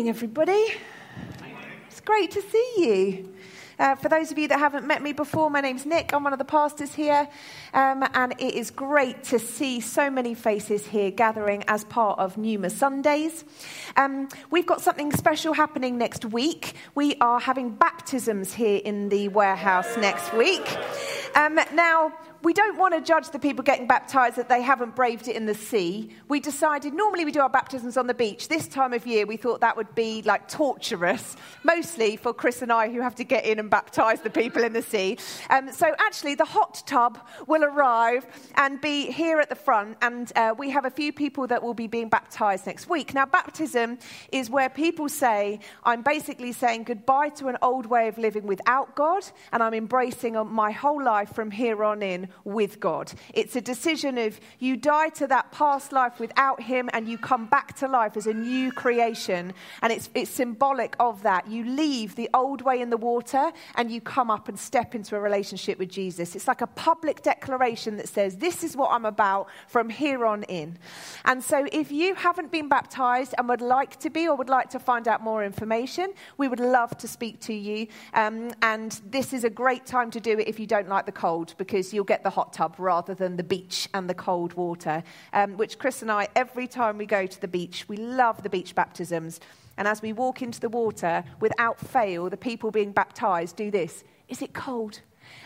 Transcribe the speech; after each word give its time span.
morning, 0.00 0.16
everybody. 0.16 0.64
It's 1.88 2.00
great 2.00 2.30
to 2.30 2.40
see 2.40 2.74
you. 2.78 3.34
Uh, 3.78 3.96
for 3.96 4.08
those 4.08 4.32
of 4.32 4.38
you 4.38 4.48
that 4.48 4.58
haven't 4.58 4.86
met 4.86 5.02
me 5.02 5.12
before, 5.12 5.50
my 5.50 5.60
name's 5.60 5.84
Nick. 5.84 6.14
I'm 6.14 6.24
one 6.24 6.32
of 6.32 6.38
the 6.38 6.44
pastors 6.46 6.94
here. 6.94 7.28
Um, 7.74 8.02
and 8.14 8.32
it 8.38 8.54
is 8.54 8.70
great 8.70 9.24
to 9.24 9.38
see 9.38 9.82
so 9.82 10.08
many 10.08 10.32
faces 10.32 10.86
here 10.86 11.10
gathering 11.10 11.64
as 11.68 11.84
part 11.84 12.18
of 12.18 12.38
Numa 12.38 12.70
Sundays. 12.70 13.44
Um, 13.94 14.30
we've 14.50 14.64
got 14.64 14.80
something 14.80 15.12
special 15.12 15.52
happening 15.52 15.98
next 15.98 16.24
week. 16.24 16.76
We 16.94 17.16
are 17.16 17.38
having 17.38 17.68
baptisms 17.68 18.54
here 18.54 18.80
in 18.82 19.10
the 19.10 19.28
warehouse 19.28 19.98
next 19.98 20.32
week. 20.32 20.66
Um, 21.34 21.60
now, 21.74 22.12
we 22.42 22.54
don't 22.54 22.78
want 22.78 22.94
to 22.94 23.00
judge 23.02 23.30
the 23.30 23.38
people 23.38 23.62
getting 23.62 23.86
baptized 23.86 24.36
that 24.36 24.48
they 24.48 24.62
haven't 24.62 24.96
braved 24.96 25.28
it 25.28 25.36
in 25.36 25.44
the 25.44 25.54
sea. 25.54 26.10
We 26.28 26.40
decided 26.40 26.94
normally 26.94 27.26
we 27.26 27.32
do 27.32 27.40
our 27.40 27.50
baptisms 27.50 27.98
on 27.98 28.06
the 28.06 28.14
beach. 28.14 28.48
This 28.48 28.66
time 28.66 28.94
of 28.94 29.06
year, 29.06 29.26
we 29.26 29.36
thought 29.36 29.60
that 29.60 29.76
would 29.76 29.94
be 29.94 30.22
like 30.22 30.48
torturous, 30.48 31.36
mostly 31.64 32.16
for 32.16 32.32
Chris 32.32 32.62
and 32.62 32.72
I 32.72 32.90
who 32.90 33.00
have 33.02 33.14
to 33.16 33.24
get 33.24 33.44
in 33.44 33.58
and 33.58 33.68
baptize 33.68 34.22
the 34.22 34.30
people 34.30 34.64
in 34.64 34.72
the 34.72 34.82
sea. 34.82 35.18
Um, 35.50 35.70
so 35.70 35.94
actually, 35.98 36.34
the 36.34 36.46
hot 36.46 36.82
tub 36.86 37.18
will 37.46 37.62
arrive 37.62 38.26
and 38.54 38.80
be 38.80 39.10
here 39.10 39.38
at 39.38 39.50
the 39.50 39.54
front, 39.54 39.98
and 40.00 40.32
uh, 40.34 40.54
we 40.56 40.70
have 40.70 40.86
a 40.86 40.90
few 40.90 41.12
people 41.12 41.46
that 41.48 41.62
will 41.62 41.74
be 41.74 41.86
being 41.86 42.08
baptized 42.08 42.66
next 42.66 42.88
week. 42.88 43.12
Now, 43.12 43.26
baptism 43.26 43.98
is 44.32 44.48
where 44.48 44.70
people 44.70 45.10
say, 45.10 45.60
I'm 45.84 46.02
basically 46.02 46.52
saying 46.52 46.84
goodbye 46.84 47.30
to 47.30 47.48
an 47.48 47.58
old 47.60 47.84
way 47.84 48.08
of 48.08 48.16
living 48.16 48.46
without 48.46 48.96
God, 48.96 49.24
and 49.52 49.62
I'm 49.62 49.74
embracing 49.74 50.36
my 50.50 50.70
whole 50.70 51.02
life 51.02 51.34
from 51.34 51.50
here 51.50 51.84
on 51.84 52.02
in 52.02 52.29
with 52.44 52.80
God. 52.80 53.12
It's 53.34 53.56
a 53.56 53.60
decision 53.60 54.18
of 54.18 54.40
you 54.58 54.76
die 54.76 55.10
to 55.10 55.26
that 55.28 55.52
past 55.52 55.92
life 55.92 56.18
without 56.18 56.62
Him 56.62 56.90
and 56.92 57.08
you 57.08 57.18
come 57.18 57.46
back 57.46 57.76
to 57.76 57.88
life 57.88 58.16
as 58.16 58.26
a 58.26 58.34
new 58.34 58.72
creation. 58.72 59.52
And 59.82 59.92
it's, 59.92 60.10
it's 60.14 60.30
symbolic 60.30 60.96
of 60.98 61.22
that. 61.22 61.48
You 61.48 61.64
leave 61.64 62.16
the 62.16 62.30
old 62.34 62.62
way 62.62 62.80
in 62.80 62.90
the 62.90 62.96
water 62.96 63.52
and 63.74 63.90
you 63.90 64.00
come 64.00 64.30
up 64.30 64.48
and 64.48 64.58
step 64.58 64.94
into 64.94 65.16
a 65.16 65.20
relationship 65.20 65.78
with 65.78 65.90
Jesus. 65.90 66.34
It's 66.34 66.48
like 66.48 66.60
a 66.60 66.66
public 66.66 67.22
declaration 67.22 67.96
that 67.96 68.08
says, 68.08 68.36
This 68.36 68.64
is 68.64 68.76
what 68.76 68.90
I'm 68.90 69.04
about 69.04 69.48
from 69.68 69.88
here 69.88 70.24
on 70.24 70.42
in. 70.44 70.78
And 71.24 71.42
so 71.42 71.66
if 71.72 71.92
you 71.92 72.14
haven't 72.14 72.50
been 72.50 72.68
baptized 72.68 73.34
and 73.36 73.48
would 73.48 73.60
like 73.60 73.98
to 74.00 74.10
be 74.10 74.28
or 74.28 74.36
would 74.36 74.48
like 74.48 74.70
to 74.70 74.78
find 74.78 75.08
out 75.08 75.22
more 75.22 75.44
information, 75.44 76.12
we 76.38 76.48
would 76.48 76.60
love 76.60 76.96
to 76.98 77.08
speak 77.08 77.40
to 77.40 77.54
you. 77.54 77.86
Um, 78.14 78.52
and 78.62 79.00
this 79.06 79.32
is 79.32 79.44
a 79.44 79.50
great 79.50 79.86
time 79.86 80.10
to 80.12 80.20
do 80.20 80.38
it 80.38 80.48
if 80.48 80.58
you 80.58 80.66
don't 80.66 80.88
like 80.88 81.06
the 81.06 81.12
cold 81.12 81.54
because 81.58 81.92
you'll 81.92 82.04
get 82.04 82.19
the 82.22 82.30
hot 82.30 82.52
tub 82.52 82.76
rather 82.78 83.14
than 83.14 83.36
the 83.36 83.44
beach 83.44 83.88
and 83.94 84.08
the 84.08 84.14
cold 84.14 84.54
water, 84.54 85.02
um, 85.32 85.56
which 85.56 85.78
Chris 85.78 86.02
and 86.02 86.10
I, 86.10 86.28
every 86.36 86.66
time 86.66 86.98
we 86.98 87.06
go 87.06 87.26
to 87.26 87.40
the 87.40 87.48
beach, 87.48 87.86
we 87.88 87.96
love 87.96 88.42
the 88.42 88.50
beach 88.50 88.74
baptisms. 88.74 89.40
And 89.76 89.88
as 89.88 90.02
we 90.02 90.12
walk 90.12 90.42
into 90.42 90.60
the 90.60 90.68
water, 90.68 91.24
without 91.40 91.80
fail, 91.80 92.28
the 92.28 92.36
people 92.36 92.70
being 92.70 92.92
baptized 92.92 93.56
do 93.56 93.70
this 93.70 94.04
Is 94.28 94.42
it 94.42 94.52
cold? 94.52 95.00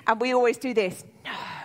And 0.06 0.20
we 0.20 0.32
always 0.32 0.56
do 0.56 0.74
this 0.74 1.04
No 1.24 1.63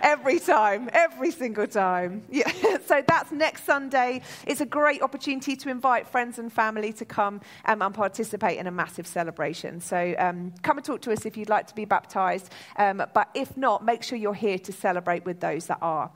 every 0.00 0.38
time, 0.38 0.90
every 0.92 1.30
single 1.30 1.66
time. 1.66 2.22
Yeah. 2.30 2.50
so 2.86 3.02
that's 3.06 3.32
next 3.32 3.64
Sunday. 3.64 4.22
It's 4.46 4.60
a 4.60 4.66
great 4.66 5.02
opportunity 5.02 5.56
to 5.56 5.68
invite 5.68 6.06
friends 6.06 6.38
and 6.38 6.52
family 6.52 6.92
to 6.94 7.04
come 7.04 7.40
um, 7.64 7.82
and 7.82 7.94
participate 7.94 8.58
in 8.58 8.66
a 8.66 8.70
massive 8.70 9.06
celebration. 9.06 9.80
So 9.80 10.14
um, 10.18 10.52
come 10.62 10.78
and 10.78 10.84
talk 10.84 11.00
to 11.02 11.12
us 11.12 11.26
if 11.26 11.36
you'd 11.36 11.48
like 11.48 11.66
to 11.68 11.74
be 11.74 11.84
baptized. 11.84 12.50
Um, 12.76 13.02
but 13.14 13.28
if 13.34 13.56
not, 13.56 13.84
make 13.84 14.02
sure 14.02 14.18
you're 14.18 14.34
here 14.34 14.58
to 14.58 14.72
celebrate 14.72 15.24
with 15.24 15.40
those 15.40 15.66
that 15.66 15.78
are. 15.82 16.10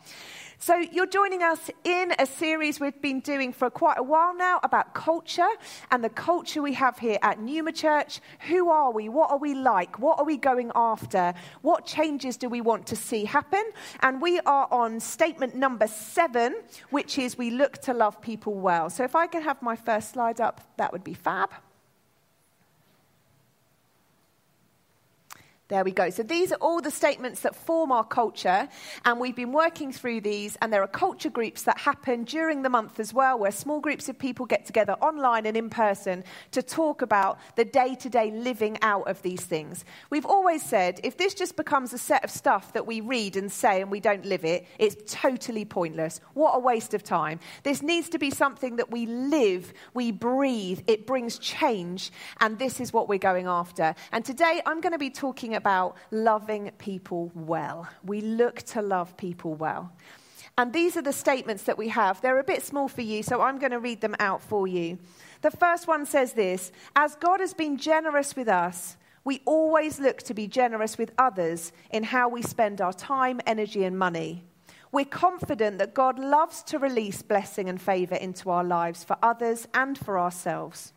So, 0.65 0.77
you're 0.77 1.05
joining 1.05 1.43
us 1.43 1.71
in 1.85 2.15
a 2.19 2.25
series 2.25 2.81
we've 2.81 3.03
been 3.03 3.21
doing 3.21 3.53
for 3.53 3.69
quite 3.69 3.99
a 3.99 4.03
while 4.03 4.35
now 4.35 4.61
about 4.63 4.95
culture 4.95 5.51
and 5.91 6.03
the 6.03 6.09
culture 6.09 6.63
we 6.63 6.73
have 6.73 6.99
here 6.99 7.19
at 7.21 7.39
Numa 7.39 7.71
Church. 7.71 8.23
Who 8.49 8.71
are 8.71 8.91
we? 8.91 9.11
What 9.11 9.31
are 9.31 9.37
we 9.37 9.55
like? 9.55 9.99
What 9.99 10.19
are 10.19 10.25
we 10.25 10.39
going 10.39 10.73
after? 10.75 11.35
What 11.61 11.85
changes 11.85 12.39
do 12.39 12.49
we 12.49 12.63
want 12.63 12.87
to 12.87 12.97
see 12.97 13.27
happen? 13.27 13.63
And 14.01 14.23
we 14.23 14.41
are 14.47 14.67
on 14.71 15.01
statement 15.01 15.55
number 15.55 15.87
seven, 15.87 16.55
which 16.89 17.19
is 17.19 17.37
we 17.37 17.51
look 17.51 17.77
to 17.83 17.93
love 17.93 18.23
people 18.23 18.55
well. 18.55 18.89
So, 18.89 19.05
if 19.05 19.15
I 19.15 19.27
can 19.27 19.43
have 19.43 19.61
my 19.61 19.77
first 19.77 20.13
slide 20.13 20.41
up, 20.41 20.63
that 20.79 20.93
would 20.93 21.05
be 21.05 21.13
fab. 21.13 21.51
There 25.69 25.83
we 25.83 25.93
go. 25.93 26.11
So 26.11 26.23
these 26.23 26.53
are 26.53 26.59
all 26.61 26.83
the 26.83 26.91
statements 26.91 27.41
that 27.41 27.57
form 27.57 27.91
our 27.91 28.05
culture, 28.05 28.69
and 29.07 29.19
we've 29.19 29.35
been 29.35 29.53
working 29.53 29.93
through 29.93 30.21
these. 30.21 30.57
And 30.61 30.71
there 30.71 30.83
are 30.83 30.87
culture 30.87 31.31
groups 31.31 31.63
that 31.63 31.79
happen 31.79 32.25
during 32.25 32.61
the 32.61 32.69
month 32.69 33.01
as 33.01 33.15
well, 33.15 33.39
where 33.39 33.51
small 33.51 33.81
groups 33.81 34.11
of 34.11 34.19
people 34.19 34.45
get 34.45 34.67
together 34.67 34.93
online 35.01 35.47
and 35.47 35.57
in 35.57 35.71
person 35.71 36.23
to 36.51 36.63
talk 36.63 37.01
about 37.01 37.39
the 37.57 37.65
day 37.65 37.95
to 37.95 38.11
day 38.11 38.31
living 38.31 38.77
out 38.83 39.09
of 39.09 39.23
these 39.23 39.41
things. 39.41 39.87
We've 40.11 40.27
always 40.27 40.63
said 40.63 41.01
if 41.03 41.17
this 41.17 41.33
just 41.33 41.57
becomes 41.57 41.95
a 41.95 41.99
set 41.99 42.25
of 42.25 42.31
stuff 42.31 42.75
that 42.75 42.87
we 42.87 43.01
read 43.01 43.35
and 43.35 43.51
say 43.51 43.81
and 43.81 43.91
we 43.91 44.01
don't 44.01 44.27
live 44.27 44.45
it, 44.45 44.67
it's 44.79 44.97
totally 45.11 45.65
pointless. 45.65 46.21
What 46.35 46.53
a 46.53 46.59
waste 46.59 46.93
of 46.93 47.03
time. 47.03 47.41
This 47.63 47.83
needs 47.83 48.11
to 48.11 48.19
be 48.19 48.31
something 48.31 48.77
that 48.77 48.91
we 48.91 49.07
live, 49.07 49.73
we 49.95 50.13
breathe, 50.13 50.81
it 50.87 51.07
brings 51.07 51.39
change, 51.39 52.13
and 52.41 52.59
this 52.59 52.81
is 52.81 52.93
what 52.93 53.09
we're 53.09 53.19
going 53.19 53.47
after. 53.47 53.95
And 54.13 54.27
today 54.27 54.61
I'm 54.67 54.83
going 54.83 54.93
to 54.93 54.99
be 54.99 55.09
talking 55.09 55.54
about 55.55 55.97
loving 56.11 56.71
people 56.79 57.31
well. 57.35 57.89
We 58.05 58.21
look 58.21 58.63
to 58.63 58.83
love 58.83 59.17
people 59.17 59.55
well. 59.55 59.93
And 60.57 60.73
these 60.73 60.97
are 60.97 61.03
the 61.03 61.13
statements 61.13 61.65
that 61.65 61.79
we 61.79 61.89
have. 61.89 62.21
They're 62.21 62.39
a 62.39 62.45
bit 62.45 62.63
small 62.63 62.89
for 62.89 63.03
you, 63.03 63.23
so 63.23 63.41
I'm 63.41 63.59
going 63.59 63.73
to 63.73 63.81
read 63.81 64.01
them 64.01 64.15
out 64.21 64.41
for 64.41 64.69
you. 64.69 64.99
The 65.43 65.51
first 65.51 65.89
one 65.89 66.07
says 66.07 66.33
this 66.33 66.71
As 66.95 67.17
God 67.17 67.41
has 67.41 67.53
been 67.53 67.77
generous 67.77 68.37
with 68.37 68.49
us, 68.49 68.97
we 69.25 69.43
always 69.45 69.99
look 69.99 70.23
to 70.23 70.35
be 70.35 70.47
generous 70.47 70.97
with 70.97 71.13
others 71.19 71.73
in 71.91 72.05
how 72.05 72.29
we 72.29 72.41
spend 72.41 72.81
our 72.81 72.93
time, 72.93 73.41
energy, 73.47 73.85
and 73.85 73.99
money. 73.99 74.45
We're 74.91 75.05
confident 75.05 75.79
that 75.79 75.93
God 75.93 76.19
loves 76.19 76.63
to 76.65 76.79
release 76.79 77.21
blessing 77.21 77.69
and 77.69 77.83
favor 77.83 78.15
into 78.15 78.49
our 78.49 78.65
lives 78.65 79.03
for 79.03 79.17
others 79.23 79.67
and 79.75 79.99
for 79.99 80.19
ourselves. 80.19 80.94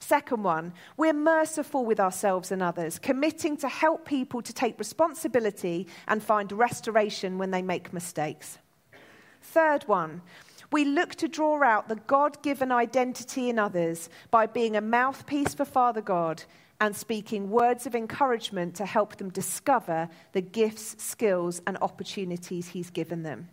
Second 0.00 0.44
one, 0.44 0.72
we're 0.96 1.12
merciful 1.12 1.84
with 1.84 1.98
ourselves 1.98 2.52
and 2.52 2.62
others, 2.62 2.98
committing 2.98 3.56
to 3.58 3.68
help 3.68 4.04
people 4.04 4.40
to 4.42 4.52
take 4.52 4.78
responsibility 4.78 5.86
and 6.06 6.22
find 6.22 6.52
restoration 6.52 7.38
when 7.38 7.50
they 7.50 7.62
make 7.62 7.92
mistakes. 7.92 8.58
Third 9.42 9.84
one, 9.88 10.22
we 10.70 10.84
look 10.84 11.14
to 11.16 11.28
draw 11.28 11.62
out 11.62 11.88
the 11.88 11.96
God 11.96 12.42
given 12.42 12.70
identity 12.70 13.48
in 13.48 13.58
others 13.58 14.08
by 14.30 14.46
being 14.46 14.76
a 14.76 14.80
mouthpiece 14.80 15.54
for 15.54 15.64
Father 15.64 16.02
God 16.02 16.44
and 16.80 16.94
speaking 16.94 17.50
words 17.50 17.86
of 17.86 17.94
encouragement 17.94 18.74
to 18.76 18.86
help 18.86 19.16
them 19.16 19.30
discover 19.30 20.08
the 20.32 20.40
gifts, 20.40 21.02
skills, 21.02 21.60
and 21.66 21.76
opportunities 21.80 22.68
He's 22.68 22.90
given 22.90 23.22
them. 23.22 23.48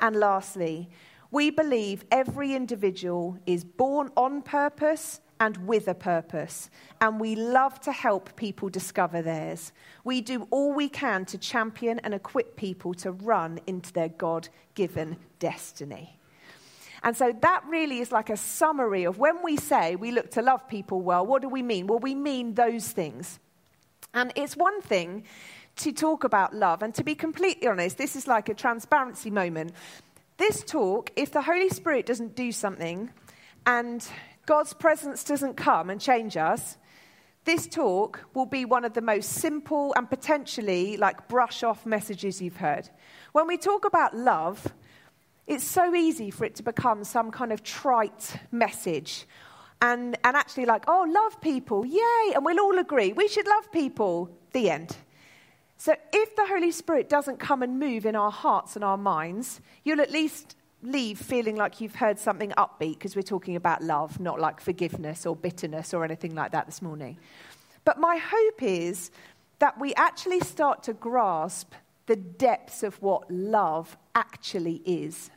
And 0.00 0.16
lastly, 0.16 0.90
we 1.30 1.50
believe 1.50 2.04
every 2.12 2.54
individual 2.54 3.38
is 3.46 3.64
born 3.64 4.10
on 4.16 4.42
purpose 4.42 5.20
and 5.40 5.66
with 5.66 5.88
a 5.88 5.94
purpose, 5.94 6.70
and 7.00 7.20
we 7.20 7.34
love 7.34 7.80
to 7.80 7.92
help 7.92 8.36
people 8.36 8.68
discover 8.68 9.20
theirs. 9.20 9.72
We 10.04 10.20
do 10.20 10.46
all 10.50 10.72
we 10.72 10.88
can 10.88 11.24
to 11.26 11.38
champion 11.38 11.98
and 12.00 12.14
equip 12.14 12.56
people 12.56 12.94
to 12.94 13.12
run 13.12 13.58
into 13.66 13.92
their 13.92 14.08
God 14.08 14.48
given 14.74 15.16
destiny. 15.38 16.18
And 17.02 17.16
so 17.16 17.34
that 17.42 17.64
really 17.68 17.98
is 17.98 18.12
like 18.12 18.30
a 18.30 18.36
summary 18.36 19.04
of 19.04 19.18
when 19.18 19.42
we 19.42 19.56
say 19.56 19.94
we 19.94 20.10
look 20.10 20.30
to 20.32 20.42
love 20.42 20.66
people 20.68 21.02
well, 21.02 21.26
what 21.26 21.42
do 21.42 21.48
we 21.48 21.62
mean? 21.62 21.86
Well, 21.86 21.98
we 21.98 22.14
mean 22.14 22.54
those 22.54 22.88
things. 22.88 23.38
And 24.14 24.32
it's 24.36 24.56
one 24.56 24.80
thing 24.80 25.24
to 25.76 25.92
talk 25.92 26.24
about 26.24 26.54
love, 26.54 26.82
and 26.82 26.94
to 26.94 27.02
be 27.02 27.14
completely 27.14 27.66
honest, 27.66 27.98
this 27.98 28.14
is 28.14 28.26
like 28.26 28.48
a 28.48 28.54
transparency 28.54 29.30
moment. 29.30 29.72
This 30.36 30.62
talk, 30.62 31.10
if 31.16 31.32
the 31.32 31.42
Holy 31.42 31.68
Spirit 31.68 32.06
doesn't 32.06 32.36
do 32.36 32.52
something, 32.52 33.10
and 33.66 34.06
God's 34.46 34.72
presence 34.74 35.24
doesn't 35.24 35.56
come 35.56 35.90
and 35.90 36.00
change 36.00 36.36
us, 36.36 36.76
this 37.44 37.66
talk 37.66 38.24
will 38.32 38.46
be 38.46 38.64
one 38.64 38.84
of 38.84 38.94
the 38.94 39.02
most 39.02 39.30
simple 39.30 39.92
and 39.96 40.08
potentially 40.08 40.96
like 40.96 41.28
brush 41.28 41.62
off 41.62 41.84
messages 41.84 42.40
you've 42.40 42.56
heard. 42.56 42.88
When 43.32 43.46
we 43.46 43.58
talk 43.58 43.84
about 43.84 44.16
love, 44.16 44.66
it's 45.46 45.64
so 45.64 45.94
easy 45.94 46.30
for 46.30 46.46
it 46.46 46.54
to 46.56 46.62
become 46.62 47.04
some 47.04 47.30
kind 47.30 47.52
of 47.52 47.62
trite 47.62 48.38
message. 48.50 49.26
And, 49.82 50.16
and 50.24 50.36
actually, 50.36 50.64
like, 50.64 50.84
oh, 50.88 51.06
love 51.06 51.40
people, 51.42 51.84
yay, 51.84 52.32
and 52.34 52.44
we'll 52.44 52.60
all 52.60 52.78
agree 52.78 53.12
we 53.12 53.28
should 53.28 53.46
love 53.46 53.70
people, 53.70 54.30
the 54.52 54.70
end. 54.70 54.96
So, 55.76 55.94
if 56.12 56.34
the 56.36 56.46
Holy 56.46 56.70
Spirit 56.70 57.10
doesn't 57.10 57.38
come 57.38 57.62
and 57.62 57.78
move 57.78 58.06
in 58.06 58.16
our 58.16 58.30
hearts 58.30 58.76
and 58.76 58.84
our 58.84 58.96
minds, 58.96 59.60
you'll 59.82 60.00
at 60.00 60.10
least 60.10 60.56
leave 60.84 61.18
feeling 61.18 61.56
like 61.56 61.80
you've 61.80 61.94
heard 61.94 62.18
something 62.18 62.50
upbeat 62.52 62.94
because 62.94 63.16
we're 63.16 63.22
talking 63.22 63.56
about 63.56 63.82
love, 63.82 64.20
not 64.20 64.38
like 64.38 64.60
forgiveness 64.60 65.26
or 65.26 65.34
bitterness 65.34 65.94
or 65.94 66.04
anything 66.04 66.34
like 66.34 66.52
that 66.52 66.66
this 66.66 66.82
morning. 66.82 67.16
But 67.84 67.98
my 67.98 68.16
hope 68.16 68.62
is 68.62 69.10
that 69.58 69.78
we 69.80 69.94
actually 69.94 70.40
start 70.40 70.82
to 70.84 70.92
grasp 70.92 71.72
the 72.06 72.16
depths 72.16 72.82
of 72.82 73.00
what 73.00 73.30
love 73.30 73.96
actually 74.14 74.82
is. 74.84 75.30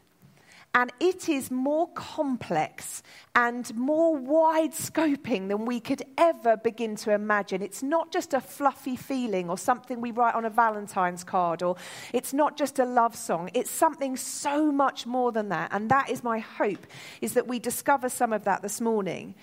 And 0.78 0.94
it 1.00 1.28
is 1.28 1.50
more 1.50 1.88
complex 1.94 3.02
and 3.34 3.76
more 3.76 4.16
wide 4.16 4.74
scoping 4.74 5.48
than 5.48 5.66
we 5.66 5.80
could 5.80 6.04
ever 6.20 6.56
begin 6.56 6.96
to 6.98 7.12
imagine. 7.12 7.64
It's 7.64 7.82
not 7.82 8.12
just 8.12 8.36
a 8.36 8.40
fluffy 8.40 8.96
feeling 8.96 9.50
or 9.50 9.58
something 9.58 10.00
we 10.00 10.12
write 10.12 10.36
on 10.36 10.46
a 10.46 10.52
Valentine's 10.52 11.24
card, 11.24 11.64
or 11.64 11.78
it's 12.14 12.32
not 12.32 12.58
just 12.58 12.78
a 12.78 12.86
love 12.86 13.16
song. 13.16 13.50
It's 13.56 13.72
something 13.72 14.16
so 14.16 14.72
much 14.72 15.08
more 15.08 15.32
than 15.32 15.50
that. 15.50 15.70
And 15.74 15.90
that 15.90 16.12
is 16.12 16.24
my 16.24 16.38
hope, 16.38 16.86
is 17.22 17.34
that 17.34 17.48
we 17.48 17.58
discover 17.58 18.08
some 18.08 18.32
of 18.32 18.44
that 18.44 18.62
this 18.62 18.80
morning. 18.80 19.34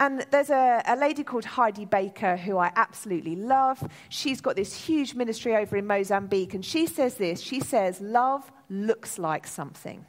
And 0.00 0.26
there's 0.32 0.50
a, 0.50 0.82
a, 0.84 0.96
lady 0.96 1.22
called 1.22 1.44
Heidi 1.44 1.84
Baker 1.84 2.36
who 2.36 2.58
I 2.58 2.72
absolutely 2.74 3.36
love. 3.36 3.88
She's 4.08 4.40
got 4.40 4.56
this 4.56 4.74
huge 4.74 5.14
ministry 5.14 5.54
over 5.54 5.76
in 5.76 5.86
Mozambique, 5.86 6.54
and 6.54 6.64
she 6.64 6.88
says 6.88 7.14
this 7.14 7.38
She 7.40 7.60
says, 7.60 8.00
Love 8.00 8.50
looks 8.68 9.16
like 9.16 9.46
something. 9.46 10.06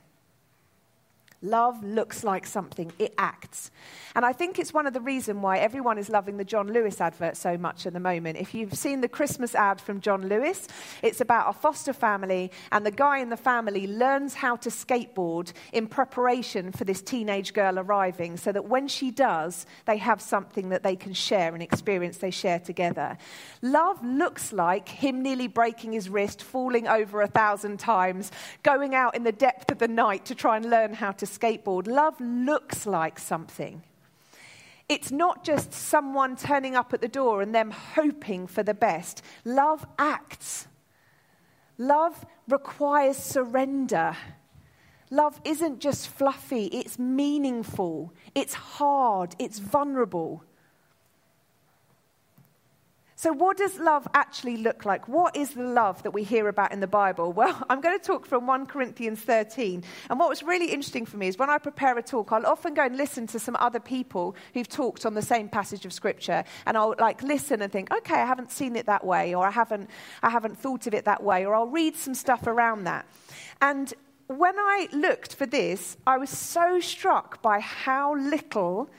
Love 1.44 1.84
looks 1.84 2.24
like 2.24 2.46
something, 2.46 2.92
it 3.00 3.14
acts. 3.18 3.72
And 4.16 4.24
I 4.24 4.32
think 4.32 4.60
it's 4.60 4.74
one 4.74 4.86
of 4.86 4.94
the 4.94 5.02
reasons 5.02 5.40
why 5.42 5.58
everyone 5.58 5.98
is 5.98 6.10
loving 6.10 6.38
the 6.38 6.44
John 6.44 6.72
Lewis 6.72 7.02
advert 7.02 7.36
so 7.36 7.58
much 7.58 7.88
at 7.88 7.94
the 7.94 8.00
moment. 8.00 8.38
If 8.38 8.54
you've 8.54 8.76
seen 8.76 9.02
the 9.02 9.08
Christmas 9.08 9.56
ad 9.56 9.82
from 9.82 10.02
John 10.02 10.28
Lewis, 10.28 10.68
it's 11.02 11.20
about 11.20 11.50
a 11.50 11.54
foster 11.54 11.94
family, 11.94 12.52
and 12.72 12.86
the 12.86 12.92
guy 12.92 13.20
in 13.20 13.30
the 13.30 13.38
family 13.38 13.88
learns 13.88 14.36
how 14.36 14.56
to 14.58 14.70
skateboard 14.70 15.52
in 15.74 15.88
preparation 15.88 16.72
for 16.72 16.84
this 16.84 17.02
teenage 17.02 17.54
girl 17.54 17.80
arriving, 17.80 18.38
so 18.38 18.52
that 18.52 18.66
when 18.66 18.88
she 18.88 19.10
does, 19.10 19.66
they 19.86 19.98
have 19.98 20.22
something 20.22 20.70
that 20.70 20.84
they 20.84 20.96
can 20.96 21.14
share, 21.14 21.56
an 21.56 21.62
experience 21.62 22.18
they 22.18 22.32
share 22.32 22.60
together. 22.60 23.18
Love 23.64 24.04
looks 24.06 24.54
like 24.54 24.88
him 24.90 25.24
nearly 25.24 25.48
breaking 25.48 25.94
his 25.94 26.08
wrist, 26.08 26.44
falling 26.44 26.88
over 26.88 27.22
a 27.22 27.28
thousand 27.28 27.80
times, 27.80 28.32
going 28.62 28.94
out 28.94 29.16
in 29.16 29.24
the 29.24 29.32
depth 29.32 29.72
of 29.72 29.80
the 29.80 29.88
night 29.88 30.26
to 30.26 30.36
try 30.36 30.58
and 30.58 30.70
learn 30.70 30.94
how 30.94 31.12
to 31.12 31.31
skateboard. 31.40 31.88
Love 31.88 32.20
looks 32.20 32.86
like 32.86 33.20
something. 33.20 33.84
It's 34.90 35.12
not 35.12 35.44
just 35.44 35.72
someone 35.74 36.36
turning 36.36 36.76
up 36.76 36.94
at 36.94 37.02
the 37.02 37.08
door 37.08 37.42
and 37.42 37.56
them 37.56 37.72
hoping 37.72 38.46
for 38.48 38.62
the 38.62 38.74
best. 38.74 39.22
Love 39.46 39.86
acts. 39.98 40.68
Love 41.78 42.26
requires 42.48 43.18
surrender. 43.18 44.16
Love 45.10 45.42
isn't 45.44 45.80
just 45.80 46.08
fluffy, 46.08 46.68
it's 46.68 46.98
meaningful, 46.98 48.14
it's 48.34 48.54
hard, 48.54 49.36
it's 49.40 49.60
vulnerable. 49.60 50.44
So, 53.22 53.32
what 53.32 53.56
does 53.56 53.78
love 53.78 54.08
actually 54.16 54.58
look 54.58 54.84
like? 54.84 55.08
What 55.08 55.36
is 55.36 55.54
the 55.54 55.62
love 55.62 56.02
that 56.02 56.10
we 56.10 56.24
hear 56.24 56.48
about 56.48 56.72
in 56.72 56.80
the 56.80 56.88
Bible? 56.88 57.32
Well, 57.42 57.64
I'm 57.70 57.80
going 57.80 57.98
to 58.00 58.04
talk 58.04 58.26
from 58.26 58.48
1 58.48 58.66
Corinthians 58.66 59.20
13. 59.20 59.84
And 60.10 60.20
what 60.20 60.28
was 60.28 60.42
really 60.42 60.72
interesting 60.72 61.06
for 61.06 61.18
me 61.18 61.28
is 61.28 61.38
when 61.38 61.52
I 61.52 61.60
prepare 61.60 61.96
a 62.00 62.02
talk, 62.02 62.32
I'll 62.32 62.48
often 62.48 62.74
go 62.74 62.84
and 62.84 62.98
listen 62.98 63.28
to 63.28 63.38
some 63.38 63.56
other 63.60 63.80
people 63.80 64.36
who've 64.56 64.68
talked 64.68 65.06
on 65.06 65.14
the 65.14 65.22
same 65.22 65.50
passage 65.50 65.86
of 65.86 65.94
Scripture. 65.94 66.44
And 66.66 66.76
I'll 66.76 66.96
like 66.98 67.22
listen 67.22 67.62
and 67.62 67.72
think, 67.72 67.94
okay, 67.94 68.16
I 68.16 68.26
haven't 68.26 68.52
seen 68.52 68.76
it 68.76 68.88
that 68.88 69.06
way, 69.06 69.36
or 69.36 69.46
I 69.46 69.52
haven't, 69.52 69.92
I 70.24 70.32
haven't 70.32 70.58
thought 70.58 70.88
of 70.88 70.96
it 70.96 71.06
that 71.06 71.22
way, 71.22 71.46
or 71.46 71.54
I'll 71.54 71.68
read 71.68 71.96
some 71.96 72.16
stuff 72.16 72.48
around 72.48 72.86
that. 72.86 73.06
And 73.62 73.94
when 74.26 74.58
I 74.58 74.88
looked 74.94 75.36
for 75.36 75.46
this, 75.46 75.96
I 76.08 76.18
was 76.18 76.32
so 76.32 76.80
struck 76.80 77.40
by 77.44 77.60
how 77.60 78.16
little 78.16 78.90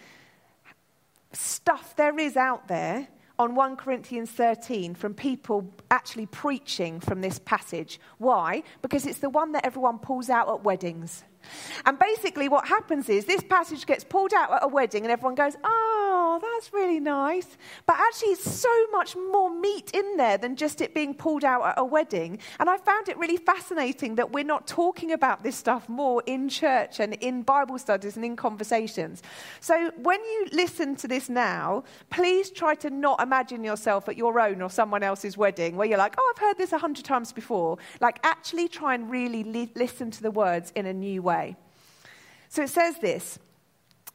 stuff 1.33 1.97
there 1.97 2.17
is 2.21 2.37
out 2.37 2.69
there 2.69 3.09
on 3.43 3.57
1 3.57 3.77
Corinthians 3.77 4.31
13 4.31 4.95
from 4.95 5.15
people 5.15 5.69
actually 5.91 6.27
preaching 6.27 7.01
from 7.01 7.21
this 7.21 7.41
passage. 7.41 8.01
Why? 8.19 8.63
Because 8.83 9.05
it's 9.05 9.19
the 9.19 9.31
one 9.31 9.53
that 9.53 9.67
everyone 9.67 9.99
pulls 9.99 10.31
out 10.31 10.49
at 10.49 10.63
weddings. 10.63 11.25
And 11.85 11.99
basically, 11.99 12.49
what 12.49 12.69
happens 12.69 13.09
is 13.09 13.25
this 13.25 13.43
passage 13.43 13.85
gets 13.85 14.05
pulled 14.05 14.33
out 14.33 14.53
at 14.53 14.63
a 14.63 14.69
wedding, 14.69 15.03
and 15.03 15.11
everyone 15.11 15.35
goes, 15.35 15.57
Oh, 15.65 16.12
Oh, 16.35 16.39
that's 16.39 16.73
really 16.73 16.99
nice. 16.99 17.59
But 17.85 17.97
actually, 17.99 18.31
it's 18.31 18.51
so 18.51 18.87
much 18.91 19.15
more 19.15 19.51
meat 19.51 19.91
in 19.93 20.17
there 20.17 20.39
than 20.39 20.57
just 20.57 20.81
it 20.81 20.95
being 20.95 21.13
pulled 21.13 21.45
out 21.45 21.63
at 21.63 21.75
a 21.77 21.85
wedding. 21.85 22.39
And 22.59 22.71
I 22.71 22.79
found 22.79 23.11
it 23.11 23.19
really 23.19 23.37
fascinating 23.37 24.15
that 24.15 24.33
we're 24.33 24.43
not 24.43 24.67
talking 24.67 25.13
about 25.13 25.43
this 25.43 25.57
stuff 25.57 25.91
more 25.91 26.23
in 26.25 26.49
church 26.49 27.01
and 27.01 27.13
in 27.21 27.43
Bible 27.43 27.79
studies 27.79 28.17
and 28.17 28.25
in 28.25 28.35
conversations. 28.35 29.23
So 29.61 29.91
when 29.99 30.21
you 30.25 30.49
listen 30.53 30.97
to 30.97 31.07
this 31.07 31.29
now, 31.29 31.85
please 32.09 32.51
try 32.51 32.77
to 32.77 32.89
not 32.89 33.21
imagine 33.21 33.63
yourself 33.63 34.09
at 34.09 34.17
your 34.17 34.41
own 34.41 34.63
or 34.63 34.71
someone 34.71 35.03
else's 35.03 35.37
wedding 35.37 35.77
where 35.77 35.87
you're 35.87 35.99
like, 35.99 36.15
Oh, 36.17 36.33
I've 36.35 36.41
heard 36.41 36.57
this 36.57 36.73
a 36.73 36.79
hundred 36.79 37.05
times 37.05 37.31
before. 37.35 37.77
Like, 38.01 38.21
actually 38.23 38.69
try 38.69 38.95
and 38.95 39.11
really 39.11 39.45
li- 39.45 39.73
listen 39.75 40.11
to 40.13 40.23
the 40.23 40.31
words 40.31 40.73
in 40.75 40.87
a 40.87 40.95
new 40.95 41.21
way. 41.21 41.57
So 42.49 42.63
it 42.63 42.71
says 42.71 42.99
this 43.01 43.39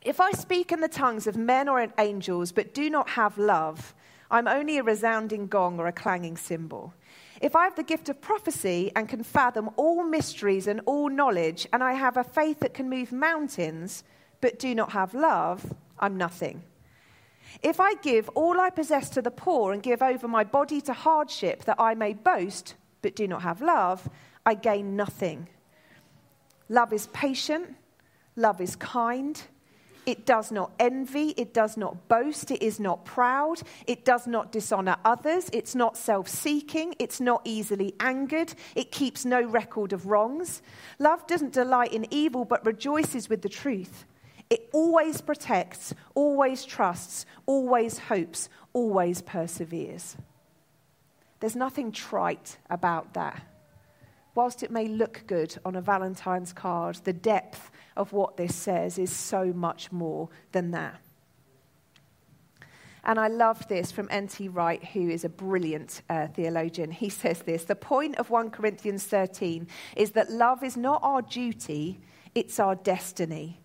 If 0.07 0.21
I 0.21 0.31
speak 0.31 0.71
in 0.71 0.79
the 0.79 0.87
tongues 0.87 1.27
of 1.27 1.35
men 1.35 1.67
or 1.67 1.85
angels, 1.97 2.53
but 2.53 2.73
do 2.73 2.89
not 2.89 3.09
have 3.09 3.37
love, 3.37 3.93
I'm 4.31 4.47
only 4.47 4.77
a 4.77 4.83
resounding 4.83 5.47
gong 5.47 5.79
or 5.79 5.87
a 5.87 5.91
clanging 5.91 6.37
cymbal. 6.37 6.93
If 7.41 7.57
I 7.57 7.65
have 7.65 7.75
the 7.75 7.83
gift 7.83 8.07
of 8.07 8.21
prophecy 8.21 8.89
and 8.95 9.09
can 9.09 9.21
fathom 9.21 9.69
all 9.75 10.05
mysteries 10.05 10.65
and 10.65 10.79
all 10.85 11.09
knowledge, 11.09 11.67
and 11.73 11.83
I 11.83 11.91
have 11.91 12.15
a 12.15 12.23
faith 12.23 12.61
that 12.61 12.73
can 12.73 12.89
move 12.89 13.11
mountains, 13.11 14.05
but 14.39 14.59
do 14.59 14.73
not 14.73 14.93
have 14.93 15.13
love, 15.13 15.73
I'm 15.99 16.15
nothing. 16.15 16.63
If 17.61 17.81
I 17.81 17.95
give 17.95 18.29
all 18.29 18.61
I 18.61 18.69
possess 18.69 19.09
to 19.09 19.21
the 19.21 19.29
poor 19.29 19.73
and 19.73 19.83
give 19.83 20.01
over 20.01 20.29
my 20.29 20.45
body 20.45 20.79
to 20.83 20.93
hardship 20.93 21.65
that 21.65 21.81
I 21.81 21.95
may 21.95 22.13
boast, 22.13 22.75
but 23.01 23.13
do 23.13 23.27
not 23.27 23.41
have 23.41 23.61
love, 23.61 24.09
I 24.45 24.53
gain 24.53 24.95
nothing. 24.95 25.49
Love 26.69 26.93
is 26.93 27.07
patient, 27.07 27.75
love 28.37 28.61
is 28.61 28.77
kind. 28.77 29.43
It 30.07 30.25
does 30.25 30.53
not 30.53 30.71
envy. 30.79 31.33
It 31.35 31.53
does 31.53 31.75
not 31.75 32.07
boast. 32.07 32.49
It 32.49 32.63
is 32.63 32.79
not 32.79 33.03
proud. 33.03 33.61
It 33.85 34.05
does 34.05 34.25
not 34.25 34.53
dishonor 34.53 34.95
others. 35.03 35.49
It's 35.51 35.75
not 35.75 35.97
self 35.97 36.29
seeking. 36.29 36.95
It's 36.97 37.19
not 37.19 37.41
easily 37.43 37.93
angered. 37.99 38.53
It 38.73 38.89
keeps 38.89 39.25
no 39.25 39.43
record 39.43 39.91
of 39.91 40.05
wrongs. 40.05 40.61
Love 40.97 41.27
doesn't 41.27 41.51
delight 41.51 41.93
in 41.93 42.07
evil, 42.09 42.45
but 42.45 42.65
rejoices 42.65 43.27
with 43.27 43.41
the 43.41 43.49
truth. 43.49 44.05
It 44.49 44.69
always 44.71 45.19
protects, 45.19 45.93
always 46.15 46.63
trusts, 46.63 47.25
always 47.45 47.99
hopes, 47.99 48.47
always 48.71 49.21
perseveres. 49.21 50.15
There's 51.41 51.57
nothing 51.57 51.91
trite 51.91 52.57
about 52.69 53.13
that 53.15 53.43
whilst 54.37 54.61
it 54.61 54.69
may 54.69 54.87
look 54.87 55.23
good 55.25 55.57
on 55.65 55.75
a 55.75 55.81
Valentine's 55.81 56.53
card, 56.53 56.95
the 57.03 57.11
depth 57.11 57.71
of 57.97 58.13
what 58.13 58.37
this 58.37 58.55
says 58.55 58.97
is 58.97 59.11
so 59.11 59.51
much 59.53 59.91
more 59.91 60.29
than 60.51 60.71
that. 60.71 61.01
And 63.03 63.19
I 63.19 63.29
love 63.29 63.65
this 63.69 63.89
from 63.89 64.09
N.T. 64.11 64.49
Wright, 64.49 64.83
who 64.83 65.09
is 65.09 65.23
a 65.23 65.29
brilliant 65.29 66.01
uh, 66.09 66.27
theologian. 66.27 66.91
He 66.91 67.09
says 67.09 67.41
this 67.41 67.63
The 67.63 67.75
point 67.75 68.17
of 68.17 68.29
1 68.29 68.49
Corinthians 68.51 69.05
13 69.05 69.67
is 69.95 70.11
that 70.11 70.29
love 70.29 70.61
is 70.61 70.75
not 70.75 70.99
our 71.01 71.21
duty, 71.21 72.01
it's 72.35 72.59
our 72.59 72.75
destiny. 72.75 73.61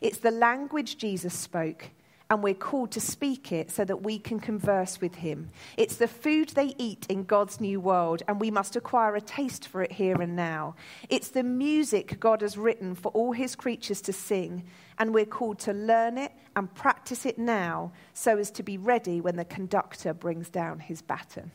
It's 0.00 0.18
the 0.18 0.30
language 0.30 0.96
Jesus 0.96 1.34
spoke, 1.34 1.90
and 2.30 2.42
we're 2.42 2.54
called 2.54 2.90
to 2.92 3.00
speak 3.00 3.52
it 3.52 3.70
so 3.70 3.84
that 3.84 4.02
we 4.02 4.18
can 4.18 4.40
converse 4.40 5.00
with 5.00 5.16
him. 5.16 5.50
It's 5.76 5.96
the 5.96 6.08
food 6.08 6.50
they 6.50 6.74
eat 6.78 7.06
in 7.08 7.24
God's 7.24 7.60
new 7.60 7.80
world, 7.80 8.22
and 8.26 8.40
we 8.40 8.50
must 8.50 8.76
acquire 8.76 9.14
a 9.14 9.20
taste 9.20 9.68
for 9.68 9.82
it 9.82 9.92
here 9.92 10.20
and 10.20 10.34
now. 10.34 10.74
It's 11.08 11.28
the 11.28 11.42
music 11.42 12.18
God 12.20 12.40
has 12.40 12.56
written 12.56 12.94
for 12.94 13.12
all 13.12 13.32
his 13.32 13.54
creatures 13.54 14.00
to 14.02 14.12
sing, 14.12 14.64
and 14.98 15.12
we're 15.12 15.26
called 15.26 15.58
to 15.60 15.72
learn 15.72 16.18
it 16.18 16.32
and 16.56 16.72
practice 16.74 17.26
it 17.26 17.38
now 17.38 17.92
so 18.14 18.38
as 18.38 18.50
to 18.52 18.62
be 18.62 18.78
ready 18.78 19.20
when 19.20 19.36
the 19.36 19.44
conductor 19.44 20.14
brings 20.14 20.48
down 20.48 20.78
his 20.80 21.02
baton. 21.02 21.50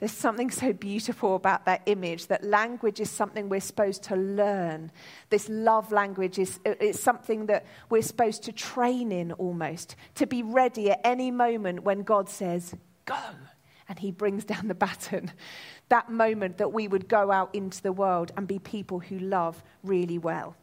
There's 0.00 0.12
something 0.12 0.50
so 0.50 0.72
beautiful 0.72 1.36
about 1.36 1.66
that 1.66 1.82
image 1.84 2.28
that 2.28 2.42
language 2.42 3.00
is 3.00 3.10
something 3.10 3.50
we're 3.50 3.60
supposed 3.60 4.02
to 4.04 4.16
learn. 4.16 4.90
This 5.28 5.46
love 5.50 5.92
language 5.92 6.38
is 6.38 6.58
it's 6.64 6.98
something 6.98 7.46
that 7.46 7.66
we're 7.90 8.00
supposed 8.00 8.42
to 8.44 8.52
train 8.52 9.12
in 9.12 9.32
almost, 9.32 9.96
to 10.14 10.26
be 10.26 10.42
ready 10.42 10.90
at 10.90 11.00
any 11.04 11.30
moment 11.30 11.82
when 11.82 12.02
God 12.02 12.30
says, 12.30 12.74
Go, 13.04 13.14
and 13.90 13.98
He 13.98 14.10
brings 14.10 14.44
down 14.46 14.68
the 14.68 14.74
baton. 14.74 15.32
That 15.90 16.10
moment 16.10 16.56
that 16.58 16.72
we 16.72 16.88
would 16.88 17.06
go 17.06 17.30
out 17.30 17.54
into 17.54 17.82
the 17.82 17.92
world 17.92 18.32
and 18.38 18.48
be 18.48 18.58
people 18.58 19.00
who 19.00 19.18
love 19.18 19.62
really 19.82 20.16
well. 20.16 20.56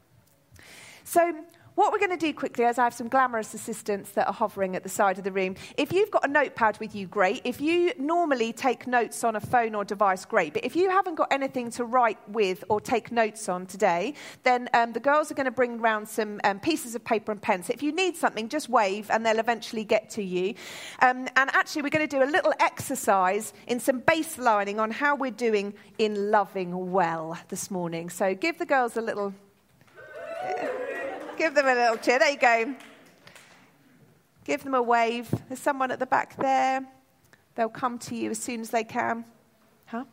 So, 1.03 1.45
what 1.77 1.91
we're 1.91 1.99
going 1.99 2.09
to 2.09 2.17
do 2.17 2.33
quickly 2.33 2.65
is 2.65 2.79
I 2.79 2.85
have 2.85 2.93
some 2.95 3.07
glamorous 3.07 3.53
assistants 3.53 4.09
that 4.13 4.25
are 4.25 4.33
hovering 4.33 4.75
at 4.75 4.81
the 4.81 4.89
side 4.89 5.19
of 5.19 5.23
the 5.23 5.31
room. 5.31 5.55
If 5.77 5.93
you've 5.93 6.09
got 6.09 6.27
a 6.27 6.27
notepad 6.27 6.79
with 6.79 6.95
you, 6.95 7.05
great. 7.05 7.41
If 7.43 7.61
you 7.61 7.93
normally 7.99 8.51
take 8.51 8.87
notes 8.87 9.23
on 9.23 9.35
a 9.35 9.39
phone 9.39 9.75
or 9.75 9.85
device, 9.85 10.25
great. 10.25 10.53
But 10.53 10.65
if 10.65 10.75
you 10.75 10.89
haven't 10.89 11.13
got 11.13 11.31
anything 11.31 11.69
to 11.71 11.85
write 11.85 12.17
with 12.27 12.63
or 12.67 12.81
take 12.81 13.11
notes 13.11 13.47
on 13.47 13.67
today, 13.67 14.15
then 14.41 14.69
um, 14.73 14.93
the 14.93 14.99
girls 14.99 15.29
are 15.29 15.35
going 15.35 15.45
to 15.45 15.51
bring 15.51 15.79
around 15.79 16.09
some 16.09 16.41
um, 16.43 16.59
pieces 16.59 16.95
of 16.95 17.05
paper 17.05 17.31
and 17.31 17.39
pens. 17.39 17.69
If 17.69 17.83
you 17.83 17.91
need 17.91 18.17
something, 18.17 18.49
just 18.49 18.69
wave 18.69 19.11
and 19.11 19.23
they'll 19.23 19.37
eventually 19.37 19.83
get 19.83 20.09
to 20.11 20.23
you. 20.23 20.55
Um, 21.03 21.27
and 21.35 21.51
actually, 21.53 21.83
we're 21.83 21.89
going 21.89 22.09
to 22.09 22.17
do 22.17 22.23
a 22.23 22.25
little 22.25 22.55
exercise 22.59 23.53
in 23.67 23.79
some 23.79 24.01
baselining 24.01 24.79
on 24.79 24.89
how 24.89 25.15
we're 25.15 25.29
doing 25.29 25.75
in 25.99 26.31
loving 26.31 26.91
well 26.91 27.37
this 27.49 27.69
morning. 27.69 28.09
So 28.09 28.33
give 28.33 28.57
the 28.57 28.65
girls 28.65 28.97
a 28.97 29.01
little 29.01 29.35
Give 31.47 31.55
them 31.55 31.67
a 31.67 31.75
little 31.75 31.95
cheer. 31.95 32.19
There 32.19 32.29
you 32.29 32.37
go. 32.37 32.75
Give 34.43 34.61
them 34.61 34.73
a 34.73 34.81
wave. 34.81 35.33
There's 35.47 35.61
someone 35.61 35.91
at 35.91 35.99
the 35.99 36.05
back 36.05 36.35
there. 36.35 36.85
They'll 37.55 37.69
come 37.69 37.97
to 37.99 38.15
you 38.17 38.31
as 38.31 38.37
soon 38.37 38.59
as 38.59 38.69
they 38.69 38.83
can. 38.83 39.23
Huh? 39.85 40.03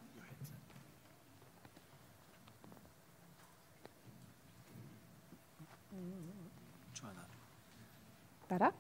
Try 6.95 7.09
that. 8.49 8.49
Better? 8.49 8.73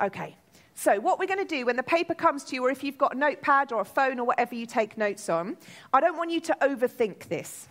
Okay. 0.00 0.36
So, 0.76 1.00
what 1.00 1.18
we're 1.18 1.26
going 1.26 1.44
to 1.44 1.44
do 1.44 1.66
when 1.66 1.74
the 1.74 1.82
paper 1.82 2.14
comes 2.14 2.44
to 2.44 2.54
you, 2.54 2.64
or 2.64 2.70
if 2.70 2.84
you've 2.84 2.98
got 2.98 3.16
a 3.16 3.18
notepad 3.18 3.72
or 3.72 3.80
a 3.80 3.84
phone 3.84 4.20
or 4.20 4.24
whatever 4.28 4.54
you 4.54 4.66
take 4.66 4.96
notes 4.96 5.28
on, 5.28 5.56
I 5.92 5.98
don't 5.98 6.16
want 6.16 6.30
you 6.30 6.40
to 6.42 6.56
overthink 6.60 7.26
this. 7.26 7.66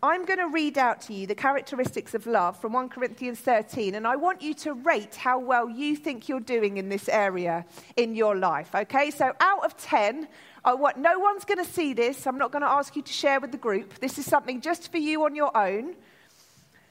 I'm 0.00 0.24
going 0.26 0.38
to 0.38 0.46
read 0.46 0.78
out 0.78 1.00
to 1.02 1.12
you 1.12 1.26
the 1.26 1.34
characteristics 1.34 2.14
of 2.14 2.24
love 2.24 2.56
from 2.60 2.72
1 2.72 2.88
Corinthians 2.88 3.40
13, 3.40 3.96
and 3.96 4.06
I 4.06 4.14
want 4.14 4.40
you 4.40 4.54
to 4.54 4.74
rate 4.74 5.16
how 5.16 5.40
well 5.40 5.68
you 5.68 5.96
think 5.96 6.28
you're 6.28 6.38
doing 6.38 6.76
in 6.76 6.88
this 6.88 7.08
area 7.08 7.66
in 7.96 8.14
your 8.14 8.36
life. 8.36 8.72
Okay, 8.76 9.10
so 9.10 9.32
out 9.40 9.64
of 9.64 9.76
10, 9.76 10.28
I 10.64 10.74
want, 10.74 10.98
no 10.98 11.18
one's 11.18 11.44
going 11.44 11.64
to 11.64 11.68
see 11.68 11.94
this. 11.94 12.28
I'm 12.28 12.38
not 12.38 12.52
going 12.52 12.62
to 12.62 12.68
ask 12.68 12.94
you 12.94 13.02
to 13.02 13.12
share 13.12 13.40
with 13.40 13.50
the 13.50 13.58
group. 13.58 13.98
This 13.98 14.18
is 14.18 14.26
something 14.26 14.60
just 14.60 14.92
for 14.92 14.98
you 14.98 15.24
on 15.24 15.34
your 15.34 15.56
own. 15.56 15.96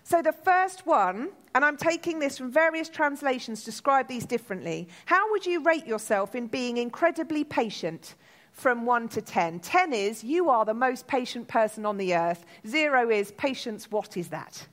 So 0.03 0.21
the 0.21 0.33
first 0.33 0.85
one, 0.85 1.29
and 1.55 1.63
I'm 1.63 1.77
taking 1.77 2.19
this 2.19 2.37
from 2.37 2.51
various 2.51 2.89
translations, 2.89 3.63
describe 3.63 4.09
these 4.09 4.25
differently. 4.25 4.89
How 5.05 5.31
would 5.31 5.45
you 5.45 5.63
rate 5.63 5.87
yourself 5.87 6.35
in 6.35 6.47
being 6.47 6.75
incredibly 6.75 7.45
patient? 7.45 8.15
From 8.57 8.85
1 8.87 9.07
to 9.09 9.21
10. 9.21 9.59
10 9.59 9.93
is 9.93 10.23
you 10.23 10.49
are 10.49 10.65
the 10.65 10.73
most 10.73 11.05
patient 11.05 11.47
person 11.47 11.85
on 11.85 11.95
the 11.95 12.15
earth. 12.15 12.43
0 12.65 13.11
is 13.11 13.31
patience, 13.33 13.91
what 13.91 14.17
is 14.17 14.29
that? 14.29 14.67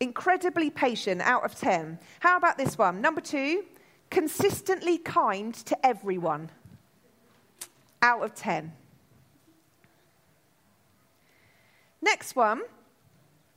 Incredibly 0.00 0.68
patient 0.68 1.20
out 1.20 1.44
of 1.44 1.54
10. 1.54 2.00
How 2.18 2.36
about 2.36 2.58
this 2.58 2.76
one? 2.76 3.00
Number 3.00 3.20
2, 3.20 3.62
consistently 4.10 4.98
kind 4.98 5.54
to 5.54 5.86
everyone. 5.86 6.50
Out 8.02 8.24
of 8.24 8.34
10. 8.34 8.72
Next 12.02 12.34
one, 12.34 12.62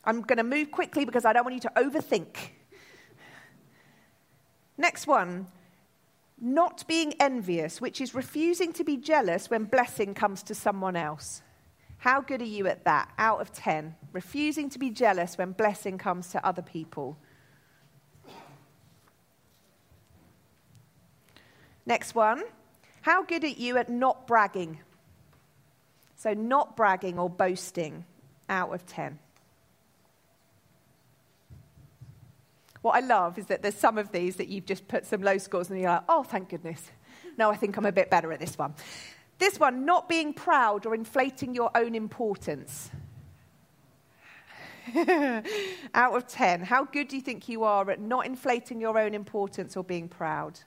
I'm 0.04 0.22
going 0.22 0.38
to 0.38 0.44
move 0.44 0.70
quickly 0.70 1.04
because 1.04 1.26
I 1.26 1.34
don't 1.34 1.46
want 1.46 1.56
you 1.56 1.62
to 1.62 1.72
overthink. 1.76 2.28
Next 4.78 5.08
one, 5.08 5.48
not 6.40 6.86
being 6.88 7.14
envious, 7.20 7.80
which 7.80 8.02
is 8.02 8.14
refusing 8.14 8.74
to 8.74 8.84
be 8.84 8.98
jealous 8.98 9.50
when 9.50 9.66
blessing 9.66 10.14
comes 10.14 10.44
to 10.44 10.56
someone 10.56 10.96
else. 10.96 11.42
How 11.98 12.22
good 12.22 12.42
are 12.42 12.46
you 12.46 12.68
at 12.68 12.84
that? 12.86 13.12
Out 13.18 13.42
of 13.42 13.52
10. 13.54 13.96
Refusing 14.12 14.70
to 14.70 14.80
be 14.80 14.90
jealous 14.90 15.38
when 15.38 15.54
blessing 15.54 15.98
comes 15.98 16.30
to 16.30 16.46
other 16.46 16.62
people. 16.62 17.18
Next 21.86 22.16
one. 22.16 22.44
How 23.02 23.24
good 23.24 23.44
are 23.44 23.48
you 23.48 23.78
at 23.78 23.90
not 23.90 24.28
bragging? 24.28 24.80
So, 26.16 26.34
not 26.34 26.76
bragging 26.76 27.20
or 27.20 27.30
boasting. 27.30 28.06
Out 28.50 28.74
of 28.74 28.86
10. 28.86 29.20
What 32.86 33.04
I 33.04 33.08
love 33.08 33.40
is 33.40 33.48
that 33.48 33.64
there's 33.64 33.74
some 33.74 33.98
of 33.98 34.12
these 34.12 34.36
that 34.36 34.48
you've 34.48 34.68
just 34.68 34.88
put 34.88 35.08
some 35.08 35.24
low 35.24 35.40
scores 35.40 35.72
and 35.72 35.80
you're 35.80 35.90
like, 35.90 36.04
oh, 36.08 36.22
thank 36.22 36.50
goodness. 36.50 36.92
No, 37.36 37.50
I 37.50 37.56
think 37.56 37.78
I'm 37.78 37.86
a 37.88 37.92
bit 37.92 38.12
better 38.12 38.32
at 38.32 38.40
this 38.40 38.60
one. 38.60 38.76
This 39.40 39.60
one, 39.60 39.86
not 39.86 40.08
being 40.08 40.36
proud 40.36 40.86
or 40.86 40.94
inflating 40.94 41.56
your 41.56 41.72
own 41.74 41.96
importance. 41.96 42.92
Out 45.96 46.16
of 46.16 46.28
10, 46.28 46.62
how 46.62 46.86
good 46.86 47.08
do 47.08 47.16
you 47.16 47.24
think 47.24 47.50
you 47.50 47.64
are 47.64 47.90
at 47.90 48.00
not 48.00 48.28
inflating 48.28 48.80
your 48.80 49.00
own 49.00 49.16
importance 49.16 49.76
or 49.76 49.84
being 49.84 50.08
proud? 50.08 50.60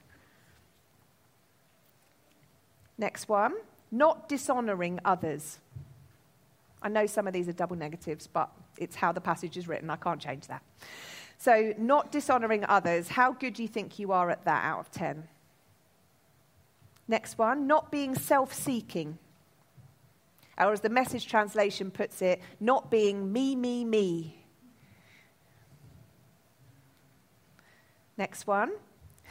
Next 2.97 3.29
one, 3.29 3.53
not 3.91 4.27
dishonoring 4.27 4.99
others. 5.05 5.59
I 6.81 6.89
know 6.89 7.05
some 7.05 7.27
of 7.27 7.33
these 7.33 7.47
are 7.47 7.53
double 7.53 7.77
negatives, 7.77 8.27
but 8.27 8.51
it's 8.77 8.97
how 8.97 9.13
the 9.13 9.21
passage 9.21 9.55
is 9.55 9.69
written. 9.69 9.89
I 9.89 9.95
can't 9.95 10.19
change 10.19 10.47
that. 10.47 10.63
So, 11.39 11.73
not 11.77 12.11
dishonoring 12.11 12.65
others, 12.67 13.07
how 13.07 13.31
good 13.31 13.53
do 13.53 13.61
you 13.61 13.69
think 13.69 13.97
you 13.97 14.11
are 14.11 14.29
at 14.29 14.43
that 14.43 14.65
out 14.65 14.81
of 14.81 14.91
10? 14.91 15.25
Next 17.07 17.37
one, 17.37 17.65
not 17.65 17.89
being 17.89 18.13
self 18.13 18.53
seeking. 18.53 19.17
Or 20.57 20.73
as 20.73 20.81
the 20.81 20.89
message 20.89 21.27
translation 21.27 21.91
puts 21.91 22.21
it, 22.21 22.41
not 22.59 22.91
being 22.91 23.31
me, 23.31 23.55
me, 23.55 23.85
me. 23.85 24.35
Next 28.17 28.45
one, 28.45 28.73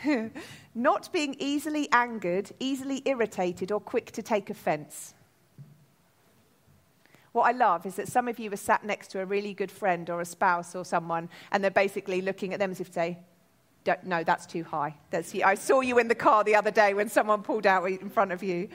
not 0.75 1.13
being 1.13 1.37
easily 1.39 1.93
angered, 1.93 2.51
easily 2.59 3.03
irritated, 3.05 3.71
or 3.71 3.81
quick 3.81 4.13
to 4.13 4.23
take 4.23 4.49
offense. 4.49 5.13
What 7.39 7.55
I 7.55 7.57
love 7.57 7.87
is 7.87 7.95
that 7.95 8.09
some 8.09 8.27
of 8.27 8.41
you 8.41 8.53
are 8.53 8.57
sat 8.57 8.83
next 8.85 9.13
to 9.13 9.21
a 9.21 9.25
really 9.25 9.55
good 9.55 9.71
friend 9.71 10.11
or 10.11 10.21
a 10.21 10.25
spouse 10.25 10.75
or 10.75 10.85
someone, 10.85 11.29
and 11.53 11.63
they're 11.63 11.71
basically 11.71 12.21
looking 12.21 12.53
at 12.53 12.59
them 12.59 12.73
as 12.73 12.81
if 12.81 12.89
to 12.89 12.93
say, 12.95 13.19
no, 14.03 14.25
that's 14.25 14.45
too 14.45 14.65
high. 14.65 14.97
That's, 15.11 15.33
I 15.37 15.55
saw 15.55 15.81
you 15.81 16.01
in 16.01 16.09
the 16.09 16.17
car 16.17 16.43
the 16.43 16.57
other 16.57 16.73
day 16.73 16.95
when 16.95 17.09
someone 17.09 17.43
pulled 17.45 17.65
out 17.65 17.85
in 17.85 18.11
front 18.11 18.33
of 18.33 18.43
you. 18.43 18.71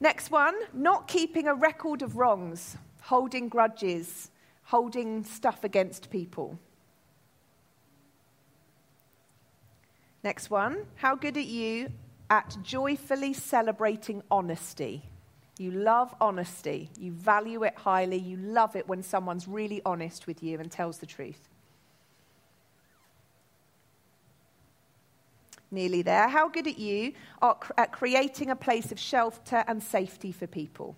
Next 0.00 0.32
one, 0.32 0.56
not 0.72 1.06
keeping 1.06 1.46
a 1.46 1.54
record 1.54 2.02
of 2.02 2.16
wrongs, 2.16 2.76
holding 3.02 3.48
grudges, 3.48 4.32
holding 4.64 5.22
stuff 5.22 5.62
against 5.62 6.10
people. 6.10 6.58
Next 10.24 10.50
one, 10.50 10.86
how 10.96 11.14
good 11.14 11.36
are 11.36 11.40
you 11.40 11.92
at 12.30 12.56
joyfully 12.64 13.32
celebrating 13.32 14.24
honesty? 14.28 15.04
You 15.56 15.70
love 15.70 16.14
honesty. 16.20 16.90
You 16.98 17.12
value 17.12 17.62
it 17.62 17.74
highly. 17.76 18.18
You 18.18 18.36
love 18.36 18.74
it 18.74 18.88
when 18.88 19.02
someone's 19.02 19.46
really 19.46 19.80
honest 19.86 20.26
with 20.26 20.42
you 20.42 20.58
and 20.58 20.70
tells 20.70 20.98
the 20.98 21.06
truth. 21.06 21.48
Nearly 25.70 26.02
there. 26.02 26.28
How 26.28 26.48
good 26.48 26.66
at 26.66 26.78
you 26.78 27.12
are 27.40 27.56
at 27.76 27.92
creating 27.92 28.50
a 28.50 28.56
place 28.56 28.90
of 28.92 28.98
shelter 28.98 29.64
and 29.66 29.82
safety 29.82 30.32
for 30.32 30.46
people? 30.46 30.96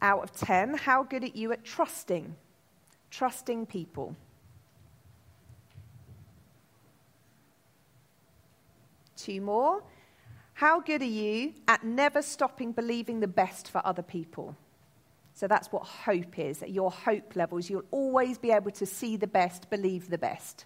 Out 0.00 0.22
of 0.22 0.32
10, 0.32 0.74
how 0.74 1.02
good 1.02 1.24
at 1.24 1.34
you 1.34 1.50
at 1.52 1.64
trusting? 1.64 2.36
Trusting 3.10 3.66
people. 3.66 4.14
Two 9.18 9.40
more. 9.40 9.82
How 10.54 10.80
good 10.80 11.02
are 11.02 11.04
you 11.04 11.54
at 11.66 11.84
never 11.84 12.22
stopping 12.22 12.72
believing 12.72 13.20
the 13.20 13.28
best 13.28 13.70
for 13.70 13.84
other 13.84 14.02
people? 14.02 14.56
So 15.34 15.46
that's 15.46 15.70
what 15.70 15.82
hope 15.84 16.38
is. 16.38 16.62
At 16.62 16.70
your 16.70 16.90
hope 16.90 17.36
levels, 17.36 17.68
you'll 17.68 17.84
always 17.90 18.38
be 18.38 18.50
able 18.50 18.70
to 18.72 18.86
see 18.86 19.16
the 19.16 19.26
best, 19.26 19.70
believe 19.70 20.08
the 20.08 20.18
best. 20.18 20.64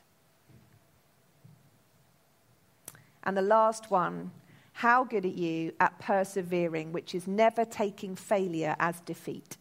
And 3.25 3.37
the 3.37 3.43
last 3.43 3.91
one, 3.91 4.31
how 4.73 5.05
good 5.05 5.25
are 5.25 5.29
you 5.29 5.73
at 5.81 5.99
persevering, 5.99 6.93
which 6.93 7.15
is 7.15 7.27
never 7.27 7.65
taking 7.65 8.17
failure 8.17 8.77
as 8.79 9.01
defeat? 9.01 9.57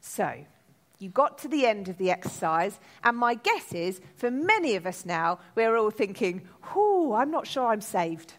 So, 0.00 0.44
you 1.00 1.08
got 1.08 1.38
to 1.38 1.48
the 1.48 1.66
end 1.66 1.88
of 1.88 1.96
the 1.98 2.10
exercise, 2.10 2.78
and 3.02 3.16
my 3.16 3.34
guess 3.34 3.72
is 3.72 4.00
for 4.16 4.30
many 4.30 4.76
of 4.76 4.86
us 4.86 5.06
now, 5.06 5.38
we're 5.54 5.76
all 5.76 5.90
thinking, 5.90 6.42
whew, 6.72 7.14
I'm 7.14 7.30
not 7.30 7.46
sure 7.46 7.66
I'm 7.66 7.80
saved. 7.80 8.34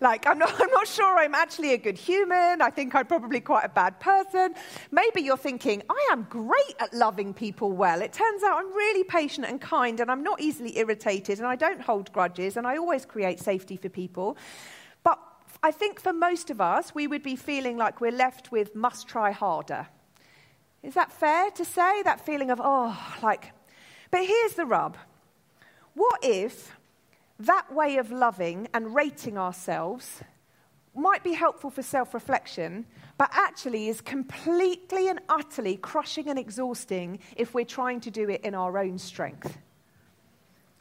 Like, 0.00 0.26
I'm 0.26 0.38
not, 0.38 0.54
I'm 0.60 0.70
not 0.70 0.86
sure 0.86 1.18
I'm 1.18 1.34
actually 1.34 1.72
a 1.72 1.78
good 1.78 1.98
human. 1.98 2.62
I 2.62 2.70
think 2.70 2.94
I'm 2.94 3.06
probably 3.06 3.40
quite 3.40 3.64
a 3.64 3.68
bad 3.68 3.98
person. 4.00 4.54
Maybe 4.90 5.22
you're 5.22 5.36
thinking, 5.36 5.82
I 5.90 6.08
am 6.12 6.26
great 6.30 6.76
at 6.78 6.94
loving 6.94 7.34
people 7.34 7.72
well. 7.72 8.00
It 8.00 8.12
turns 8.12 8.42
out 8.42 8.58
I'm 8.58 8.72
really 8.72 9.04
patient 9.04 9.46
and 9.46 9.60
kind, 9.60 10.00
and 10.00 10.10
I'm 10.10 10.22
not 10.22 10.40
easily 10.40 10.78
irritated, 10.78 11.38
and 11.38 11.46
I 11.46 11.56
don't 11.56 11.80
hold 11.80 12.12
grudges, 12.12 12.56
and 12.56 12.66
I 12.66 12.76
always 12.76 13.04
create 13.04 13.40
safety 13.40 13.76
for 13.76 13.88
people. 13.88 14.36
But 15.02 15.18
I 15.62 15.70
think 15.70 16.00
for 16.00 16.12
most 16.12 16.50
of 16.50 16.60
us, 16.60 16.94
we 16.94 17.06
would 17.06 17.22
be 17.22 17.36
feeling 17.36 17.76
like 17.76 18.00
we're 18.00 18.12
left 18.12 18.52
with 18.52 18.74
must 18.74 19.08
try 19.08 19.32
harder. 19.32 19.88
Is 20.84 20.94
that 20.94 21.12
fair 21.12 21.50
to 21.52 21.64
say? 21.64 22.02
That 22.02 22.24
feeling 22.24 22.50
of, 22.50 22.60
oh, 22.62 22.96
like. 23.22 23.52
But 24.10 24.26
here's 24.26 24.52
the 24.52 24.66
rub. 24.66 24.96
What 25.94 26.20
if 26.22 26.76
that 27.40 27.72
way 27.72 27.96
of 27.96 28.12
loving 28.12 28.68
and 28.74 28.94
rating 28.94 29.36
ourselves 29.36 30.22
might 30.94 31.24
be 31.24 31.32
helpful 31.32 31.70
for 31.70 31.82
self 31.82 32.14
reflection, 32.14 32.86
but 33.18 33.30
actually 33.32 33.88
is 33.88 34.00
completely 34.00 35.08
and 35.08 35.20
utterly 35.28 35.76
crushing 35.76 36.28
and 36.28 36.38
exhausting 36.38 37.18
if 37.36 37.54
we're 37.54 37.64
trying 37.64 38.00
to 38.00 38.10
do 38.10 38.28
it 38.28 38.42
in 38.42 38.54
our 38.54 38.78
own 38.78 38.98
strength? 38.98 39.58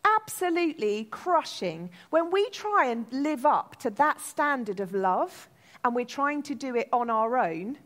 absolutely 0.06 1.06
crushing 1.06 1.90
when 2.10 2.32
we 2.32 2.50
try 2.50 2.88
and 2.88 3.06
live 3.12 3.46
up 3.46 3.76
to 3.78 3.90
that 3.92 4.22
standard 4.22 4.80
of 4.80 4.94
love 4.94 5.50
and 5.84 5.96
we're 5.96 6.06
trying 6.06 6.42
to 6.44 6.56
do 6.56 6.76
it 6.76 6.88
on 6.94 7.10
our 7.10 7.38
own. 7.38 7.78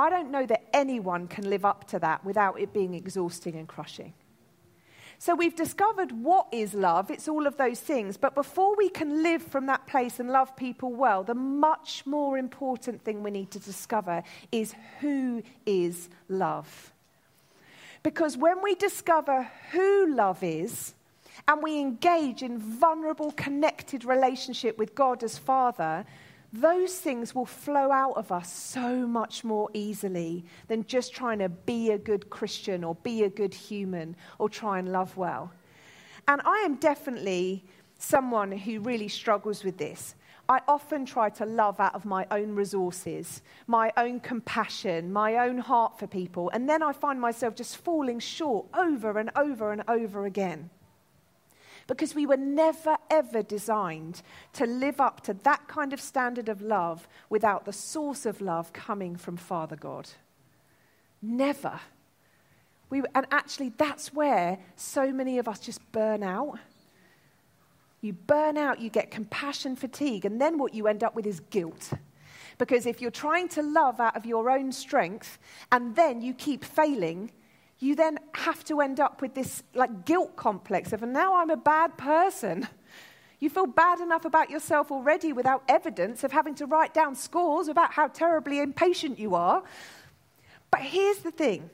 I 0.00 0.08
don't 0.08 0.30
know 0.30 0.46
that 0.46 0.64
anyone 0.72 1.28
can 1.28 1.48
live 1.50 1.66
up 1.66 1.86
to 1.88 1.98
that 1.98 2.24
without 2.24 2.58
it 2.58 2.72
being 2.72 2.94
exhausting 2.94 3.54
and 3.56 3.68
crushing. 3.68 4.14
So 5.18 5.34
we've 5.34 5.54
discovered 5.54 6.10
what 6.12 6.46
is 6.50 6.72
love. 6.72 7.10
It's 7.10 7.28
all 7.28 7.46
of 7.46 7.58
those 7.58 7.78
things. 7.78 8.16
But 8.16 8.34
before 8.34 8.74
we 8.74 8.88
can 8.88 9.22
live 9.22 9.42
from 9.42 9.66
that 9.66 9.86
place 9.86 10.18
and 10.18 10.30
love 10.30 10.56
people 10.56 10.90
well, 10.90 11.22
the 11.22 11.34
much 11.34 12.06
more 12.06 12.38
important 12.38 13.04
thing 13.04 13.22
we 13.22 13.30
need 13.30 13.50
to 13.50 13.58
discover 13.58 14.22
is 14.50 14.74
who 15.00 15.42
is 15.66 16.08
love. 16.30 16.92
Because 18.02 18.38
when 18.38 18.62
we 18.62 18.74
discover 18.76 19.50
who 19.72 20.14
love 20.14 20.42
is, 20.42 20.94
and 21.46 21.62
we 21.62 21.78
engage 21.78 22.42
in 22.42 22.58
vulnerable, 22.58 23.32
connected 23.32 24.04
relationship 24.04 24.78
with 24.78 24.94
God 24.94 25.22
as 25.22 25.36
Father, 25.36 26.06
those 26.52 26.96
things 26.96 27.34
will 27.34 27.46
flow 27.46 27.92
out 27.92 28.16
of 28.16 28.32
us 28.32 28.52
so 28.52 29.06
much 29.06 29.44
more 29.44 29.70
easily 29.72 30.44
than 30.66 30.84
just 30.84 31.14
trying 31.14 31.38
to 31.38 31.48
be 31.48 31.90
a 31.90 31.98
good 31.98 32.28
Christian 32.28 32.82
or 32.82 32.96
be 32.96 33.22
a 33.22 33.30
good 33.30 33.54
human 33.54 34.16
or 34.38 34.48
try 34.48 34.78
and 34.78 34.90
love 34.90 35.16
well. 35.16 35.52
And 36.26 36.40
I 36.44 36.58
am 36.64 36.76
definitely 36.76 37.64
someone 37.98 38.50
who 38.50 38.80
really 38.80 39.08
struggles 39.08 39.62
with 39.62 39.78
this. 39.78 40.16
I 40.48 40.60
often 40.66 41.04
try 41.04 41.30
to 41.30 41.46
love 41.46 41.78
out 41.78 41.94
of 41.94 42.04
my 42.04 42.26
own 42.32 42.56
resources, 42.56 43.42
my 43.68 43.92
own 43.96 44.18
compassion, 44.18 45.12
my 45.12 45.36
own 45.36 45.58
heart 45.58 45.96
for 45.98 46.08
people, 46.08 46.50
and 46.52 46.68
then 46.68 46.82
I 46.82 46.92
find 46.92 47.20
myself 47.20 47.54
just 47.54 47.76
falling 47.76 48.18
short 48.18 48.66
over 48.74 49.18
and 49.18 49.30
over 49.36 49.70
and 49.70 49.84
over 49.86 50.26
again 50.26 50.70
because 51.90 52.14
we 52.14 52.24
were 52.24 52.36
never, 52.36 52.96
ever 53.10 53.42
designed 53.42 54.22
to 54.52 54.64
live 54.64 55.00
up 55.00 55.22
to 55.22 55.34
that 55.34 55.66
kind 55.66 55.92
of 55.92 56.00
standard 56.00 56.48
of 56.48 56.62
love 56.62 57.08
without 57.28 57.64
the 57.64 57.72
source 57.72 58.26
of 58.26 58.40
love 58.40 58.72
coming 58.72 59.16
from 59.16 59.36
Father 59.36 59.74
God. 59.74 60.08
Never. 61.20 61.80
We, 62.90 63.02
and 63.12 63.26
actually, 63.32 63.72
that's 63.76 64.14
where 64.14 64.60
so 64.76 65.10
many 65.12 65.38
of 65.38 65.48
us 65.48 65.58
just 65.58 65.80
burn 65.90 66.22
out. 66.22 66.60
You 68.02 68.12
burn 68.12 68.56
out, 68.56 68.78
you 68.78 68.88
get 68.88 69.10
compassion 69.10 69.74
fatigue, 69.74 70.24
and 70.24 70.40
then 70.40 70.58
what 70.58 70.72
you 70.72 70.86
end 70.86 71.02
up 71.02 71.16
with 71.16 71.26
is 71.26 71.40
guilt. 71.50 71.92
Because 72.56 72.86
if 72.86 73.00
you're 73.00 73.10
trying 73.10 73.48
to 73.48 73.62
love 73.62 73.98
out 73.98 74.16
of 74.16 74.24
your 74.24 74.48
own 74.48 74.70
strength 74.70 75.40
and 75.72 75.96
then 75.96 76.22
you 76.22 76.34
keep 76.34 76.64
failing, 76.64 77.32
you 77.80 77.96
then 77.96 78.18
have 78.34 78.62
to 78.64 78.80
end 78.80 79.00
up 79.00 79.22
with 79.22 79.34
this 79.34 79.62
like 79.74 80.04
guilt 80.04 80.36
complex 80.36 80.92
of, 80.92 81.02
now 81.02 81.36
I'm 81.36 81.50
a 81.50 81.56
bad 81.56 81.96
person. 81.96 82.68
You 83.40 83.48
feel 83.48 83.66
bad 83.66 84.00
enough 84.00 84.26
about 84.26 84.50
yourself 84.50 84.92
already 84.92 85.32
without 85.32 85.64
evidence 85.66 86.22
of 86.22 86.30
having 86.30 86.54
to 86.56 86.66
write 86.66 86.92
down 86.92 87.14
scores 87.14 87.68
about 87.68 87.94
how 87.94 88.08
terribly 88.08 88.60
impatient 88.60 89.18
you 89.18 89.34
are. 89.34 89.62
But 90.70 90.82
here's 90.82 91.18
the 91.18 91.30
thing 91.30 91.70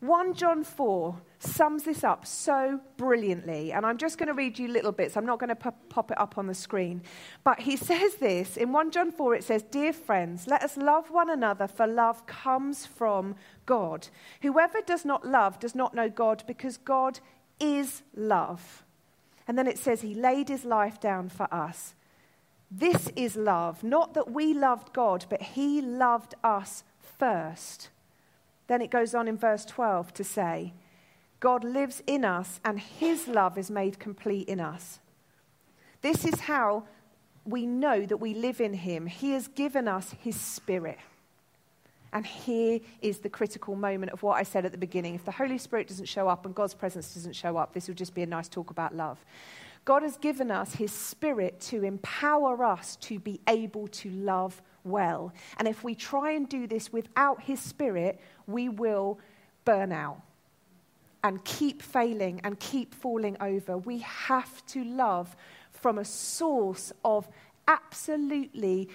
1 0.00 0.32
John 0.32 0.64
4 0.64 1.20
sums 1.38 1.82
this 1.82 2.04
up 2.04 2.26
so 2.26 2.80
brilliantly. 2.96 3.72
And 3.72 3.84
I'm 3.84 3.98
just 3.98 4.16
going 4.16 4.28
to 4.28 4.34
read 4.34 4.58
you 4.58 4.68
little 4.68 4.92
bits. 4.92 5.16
I'm 5.16 5.26
not 5.26 5.38
going 5.38 5.54
to 5.54 5.54
pop 5.54 6.10
it 6.10 6.18
up 6.18 6.38
on 6.38 6.46
the 6.46 6.54
screen. 6.54 7.02
But 7.44 7.60
he 7.60 7.76
says 7.76 8.14
this 8.14 8.56
in 8.56 8.72
1 8.72 8.90
John 8.92 9.12
4 9.12 9.34
it 9.34 9.44
says, 9.44 9.62
Dear 9.62 9.92
friends, 9.92 10.46
let 10.46 10.62
us 10.62 10.78
love 10.78 11.10
one 11.10 11.28
another, 11.28 11.66
for 11.68 11.86
love 11.86 12.26
comes 12.26 12.86
from 12.86 13.36
God. 13.66 14.08
Whoever 14.40 14.80
does 14.80 15.04
not 15.04 15.26
love 15.26 15.58
does 15.58 15.74
not 15.74 15.94
know 15.94 16.08
God, 16.08 16.44
because 16.46 16.78
God 16.78 17.20
is 17.58 18.02
love. 18.16 18.84
And 19.46 19.58
then 19.58 19.66
it 19.66 19.78
says, 19.78 20.00
He 20.00 20.14
laid 20.14 20.48
his 20.48 20.64
life 20.64 20.98
down 20.98 21.28
for 21.28 21.52
us. 21.52 21.94
This 22.70 23.10
is 23.16 23.36
love, 23.36 23.84
not 23.84 24.14
that 24.14 24.30
we 24.30 24.54
loved 24.54 24.94
God, 24.94 25.26
but 25.28 25.42
He 25.42 25.82
loved 25.82 26.34
us 26.42 26.84
first 27.18 27.90
then 28.70 28.80
it 28.80 28.90
goes 28.90 29.16
on 29.16 29.26
in 29.26 29.36
verse 29.36 29.64
12 29.64 30.14
to 30.14 30.22
say, 30.22 30.72
God 31.40 31.64
lives 31.64 32.04
in 32.06 32.24
us 32.24 32.60
and 32.64 32.78
his 32.78 33.26
love 33.26 33.58
is 33.58 33.68
made 33.68 33.98
complete 33.98 34.48
in 34.48 34.60
us. 34.60 35.00
This 36.02 36.24
is 36.24 36.38
how 36.42 36.84
we 37.44 37.66
know 37.66 38.06
that 38.06 38.18
we 38.18 38.32
live 38.32 38.60
in 38.60 38.74
him. 38.74 39.06
He 39.06 39.32
has 39.32 39.48
given 39.48 39.88
us 39.88 40.14
his 40.20 40.40
spirit. 40.40 40.98
And 42.12 42.24
here 42.24 42.78
is 43.02 43.18
the 43.18 43.28
critical 43.28 43.74
moment 43.74 44.12
of 44.12 44.22
what 44.22 44.36
I 44.36 44.44
said 44.44 44.64
at 44.64 44.70
the 44.70 44.78
beginning. 44.78 45.16
If 45.16 45.24
the 45.24 45.32
Holy 45.32 45.58
Spirit 45.58 45.88
doesn't 45.88 46.06
show 46.06 46.28
up 46.28 46.46
and 46.46 46.54
God's 46.54 46.74
presence 46.74 47.12
doesn't 47.12 47.34
show 47.34 47.56
up, 47.56 47.74
this 47.74 47.88
will 47.88 47.96
just 47.96 48.14
be 48.14 48.22
a 48.22 48.26
nice 48.26 48.48
talk 48.48 48.70
about 48.70 48.94
love. 48.94 49.18
God 49.84 50.04
has 50.04 50.16
given 50.16 50.52
us 50.52 50.74
his 50.74 50.92
spirit 50.92 51.60
to 51.62 51.82
empower 51.82 52.64
us 52.64 52.94
to 52.96 53.18
be 53.18 53.40
able 53.48 53.88
to 53.88 54.10
love 54.10 54.62
well. 54.84 55.32
And 55.58 55.68
if 55.68 55.84
we 55.84 55.94
try 55.94 56.32
and 56.32 56.48
do 56.48 56.66
this 56.66 56.92
without 56.92 57.42
his 57.42 57.60
spirit, 57.60 58.20
we 58.46 58.68
will 58.68 59.18
burn 59.64 59.92
out 59.92 60.20
and 61.22 61.44
keep 61.44 61.82
failing 61.82 62.40
and 62.44 62.58
keep 62.58 62.94
falling 62.94 63.36
over. 63.40 63.76
We 63.76 63.98
have 63.98 64.64
to 64.66 64.84
love 64.84 65.36
from 65.70 65.98
a 65.98 66.04
source 66.04 66.92
of 67.04 67.28
absolutely 67.68 68.88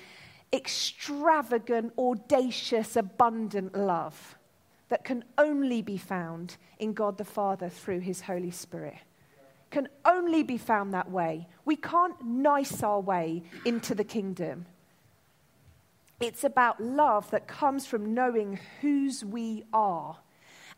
extravagant, 0.52 1.94
audacious, 1.98 2.96
abundant 2.96 3.76
love 3.76 4.38
that 4.90 5.04
can 5.04 5.24
only 5.38 5.82
be 5.82 5.98
found 5.98 6.58
in 6.80 6.94
God 6.94 7.18
the 7.18 7.26
Father 7.26 7.70
through 7.70 8.00
his 8.00 8.22
Holy 8.22 8.52
Spirit. 8.52 8.98
Can 9.72 9.90
only 10.06 10.44
be 10.44 10.58
found 10.58 10.94
that 10.94 11.12
way. 11.12 11.48
We 11.66 11.76
can't 11.76 12.24
nice 12.24 12.84
our 12.84 13.00
way 13.00 13.44
into 13.66 13.96
the 13.96 14.04
kingdom. 14.04 14.66
It's 16.20 16.44
about 16.44 16.82
love 16.82 17.30
that 17.32 17.48
comes 17.48 17.86
from 17.86 18.14
knowing 18.14 18.60
whose 18.82 19.24
we 19.24 19.64
are. 19.74 20.18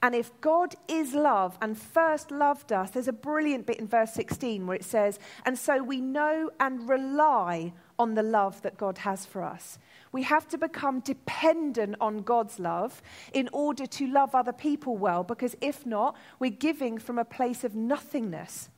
And 0.01 0.13
if 0.13 0.31
God 0.41 0.75
is 0.87 1.13
love 1.13 1.57
and 1.59 1.77
first 1.77 2.29
loved 2.29 2.71
us, 2.71 2.91
there's 2.91 3.07
a 3.07 3.13
brilliant 3.13 3.65
bit 3.65 3.79
in 3.79 3.87
verse 3.87 4.13
16 4.13 4.67
where 4.67 4.75
it 4.75 4.83
says, 4.83 5.19
And 5.45 5.57
so 5.57 5.81
we 5.81 6.01
know 6.01 6.51
and 6.59 6.87
rely 6.87 7.73
on 7.97 8.13
the 8.13 8.23
love 8.23 8.61
that 8.61 8.77
God 8.77 8.99
has 8.99 9.25
for 9.25 9.43
us. 9.43 9.79
We 10.11 10.23
have 10.23 10.47
to 10.49 10.57
become 10.57 10.99
dependent 10.99 11.95
on 11.99 12.21
God's 12.21 12.59
love 12.59 13.01
in 13.33 13.49
order 13.51 13.87
to 13.87 14.07
love 14.07 14.35
other 14.35 14.53
people 14.53 14.97
well, 14.97 15.23
because 15.23 15.55
if 15.61 15.85
not, 15.85 16.15
we're 16.39 16.51
giving 16.51 16.99
from 16.99 17.17
a 17.17 17.25
place 17.25 17.63
of 17.63 17.75
nothingness. 17.75 18.69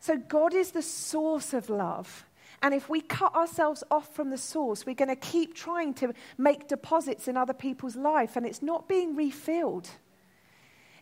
So 0.00 0.16
God 0.16 0.54
is 0.54 0.70
the 0.70 0.82
source 0.82 1.52
of 1.52 1.68
love. 1.68 2.24
And 2.62 2.74
if 2.74 2.88
we 2.90 3.00
cut 3.00 3.34
ourselves 3.34 3.82
off 3.90 4.14
from 4.14 4.30
the 4.30 4.38
source, 4.38 4.84
we're 4.84 4.94
going 4.94 5.08
to 5.08 5.16
keep 5.16 5.54
trying 5.54 5.94
to 5.94 6.12
make 6.36 6.68
deposits 6.68 7.26
in 7.26 7.36
other 7.36 7.54
people's 7.54 7.96
life, 7.96 8.36
and 8.36 8.44
it's 8.44 8.60
not 8.60 8.88
being 8.88 9.16
refilled. 9.16 9.88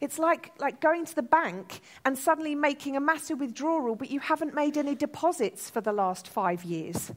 It's 0.00 0.20
like, 0.20 0.52
like 0.60 0.80
going 0.80 1.04
to 1.06 1.14
the 1.14 1.22
bank 1.22 1.80
and 2.04 2.16
suddenly 2.16 2.54
making 2.54 2.96
a 2.96 3.00
massive 3.00 3.40
withdrawal, 3.40 3.96
but 3.96 4.10
you 4.10 4.20
haven't 4.20 4.54
made 4.54 4.76
any 4.76 4.94
deposits 4.94 5.68
for 5.68 5.80
the 5.80 5.92
last 5.92 6.28
five 6.28 6.62
years. 6.62 7.10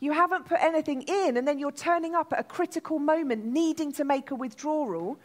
You 0.00 0.12
haven't 0.12 0.46
put 0.46 0.58
anything 0.60 1.02
in, 1.02 1.36
and 1.36 1.46
then 1.46 1.60
you're 1.60 1.70
turning 1.70 2.16
up 2.16 2.32
at 2.32 2.40
a 2.40 2.44
critical 2.44 2.98
moment 2.98 3.44
needing 3.44 3.92
to 3.92 4.04
make 4.04 4.32
a 4.32 4.34
withdrawal, 4.34 5.18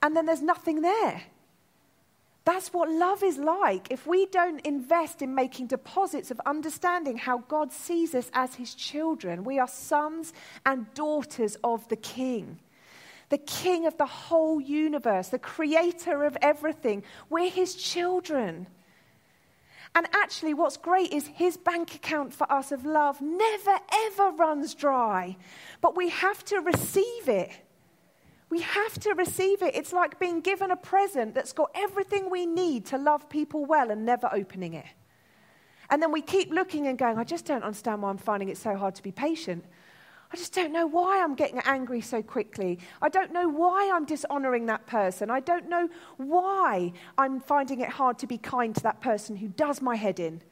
and 0.00 0.16
then 0.16 0.26
there's 0.26 0.42
nothing 0.42 0.82
there. 0.82 1.22
That's 2.44 2.72
what 2.72 2.90
love 2.90 3.22
is 3.22 3.38
like. 3.38 3.88
If 3.90 4.06
we 4.06 4.26
don't 4.26 4.60
invest 4.66 5.22
in 5.22 5.34
making 5.34 5.68
deposits 5.68 6.30
of 6.30 6.40
understanding 6.44 7.16
how 7.16 7.38
God 7.38 7.72
sees 7.72 8.14
us 8.14 8.30
as 8.34 8.56
his 8.56 8.74
children, 8.74 9.44
we 9.44 9.60
are 9.60 9.68
sons 9.68 10.32
and 10.66 10.92
daughters 10.94 11.56
of 11.62 11.88
the 11.88 11.96
King, 11.96 12.58
the 13.28 13.38
King 13.38 13.86
of 13.86 13.96
the 13.96 14.06
whole 14.06 14.60
universe, 14.60 15.28
the 15.28 15.38
creator 15.38 16.24
of 16.24 16.36
everything. 16.42 17.04
We're 17.30 17.50
his 17.50 17.76
children. 17.76 18.66
And 19.94 20.08
actually, 20.12 20.54
what's 20.54 20.78
great 20.78 21.12
is 21.12 21.28
his 21.28 21.56
bank 21.56 21.94
account 21.94 22.34
for 22.34 22.50
us 22.50 22.72
of 22.72 22.84
love 22.84 23.20
never, 23.20 23.78
ever 23.92 24.30
runs 24.30 24.74
dry, 24.74 25.36
but 25.80 25.96
we 25.96 26.08
have 26.08 26.44
to 26.46 26.60
receive 26.60 27.28
it. 27.28 27.50
We 28.52 28.60
have 28.60 29.00
to 29.00 29.14
receive 29.14 29.62
it. 29.62 29.74
It's 29.74 29.94
like 29.94 30.18
being 30.18 30.42
given 30.42 30.70
a 30.70 30.76
present 30.76 31.34
that's 31.34 31.54
got 31.54 31.70
everything 31.74 32.28
we 32.28 32.44
need 32.44 32.84
to 32.88 32.98
love 32.98 33.30
people 33.30 33.64
well 33.64 33.90
and 33.90 34.04
never 34.04 34.28
opening 34.30 34.74
it. 34.74 34.84
And 35.88 36.02
then 36.02 36.12
we 36.12 36.20
keep 36.20 36.50
looking 36.50 36.86
and 36.86 36.98
going, 36.98 37.16
I 37.16 37.24
just 37.24 37.46
don't 37.46 37.62
understand 37.62 38.02
why 38.02 38.10
I'm 38.10 38.18
finding 38.18 38.50
it 38.50 38.58
so 38.58 38.76
hard 38.76 38.94
to 38.96 39.02
be 39.02 39.10
patient. 39.10 39.64
I 40.30 40.36
just 40.36 40.52
don't 40.52 40.70
know 40.70 40.86
why 40.86 41.22
I'm 41.24 41.34
getting 41.34 41.60
angry 41.60 42.02
so 42.02 42.20
quickly. 42.20 42.78
I 43.00 43.08
don't 43.08 43.32
know 43.32 43.48
why 43.48 43.90
I'm 43.90 44.04
dishonoring 44.04 44.66
that 44.66 44.86
person. 44.86 45.30
I 45.30 45.40
don't 45.40 45.70
know 45.70 45.88
why 46.18 46.92
I'm 47.16 47.40
finding 47.40 47.80
it 47.80 47.88
hard 47.88 48.18
to 48.18 48.26
be 48.26 48.36
kind 48.36 48.74
to 48.74 48.82
that 48.82 49.00
person 49.00 49.34
who 49.34 49.48
does 49.48 49.80
my 49.80 49.96
head 49.96 50.20
in. 50.20 50.42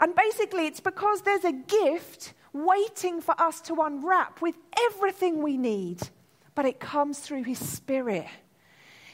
And 0.00 0.14
basically, 0.14 0.66
it's 0.66 0.80
because 0.80 1.20
there's 1.20 1.44
a 1.44 1.52
gift 1.52 2.32
waiting 2.54 3.20
for 3.20 3.38
us 3.38 3.60
to 3.68 3.74
unwrap 3.82 4.40
with 4.40 4.56
everything 4.90 5.42
we 5.42 5.58
need 5.58 6.08
but 6.54 6.66
it 6.66 6.80
comes 6.80 7.18
through 7.18 7.44
His 7.44 7.58
Spirit. 7.58 8.26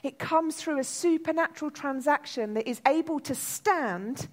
It 0.03 0.19
comes 0.19 0.57
through 0.57 0.79
a 0.79 0.85
supernatural 0.85 1.71
transaction 1.71 2.55
that 2.55 2.69
is 2.69 2.81
able 2.87 3.21
to 3.21 3.35
stand 3.35 4.29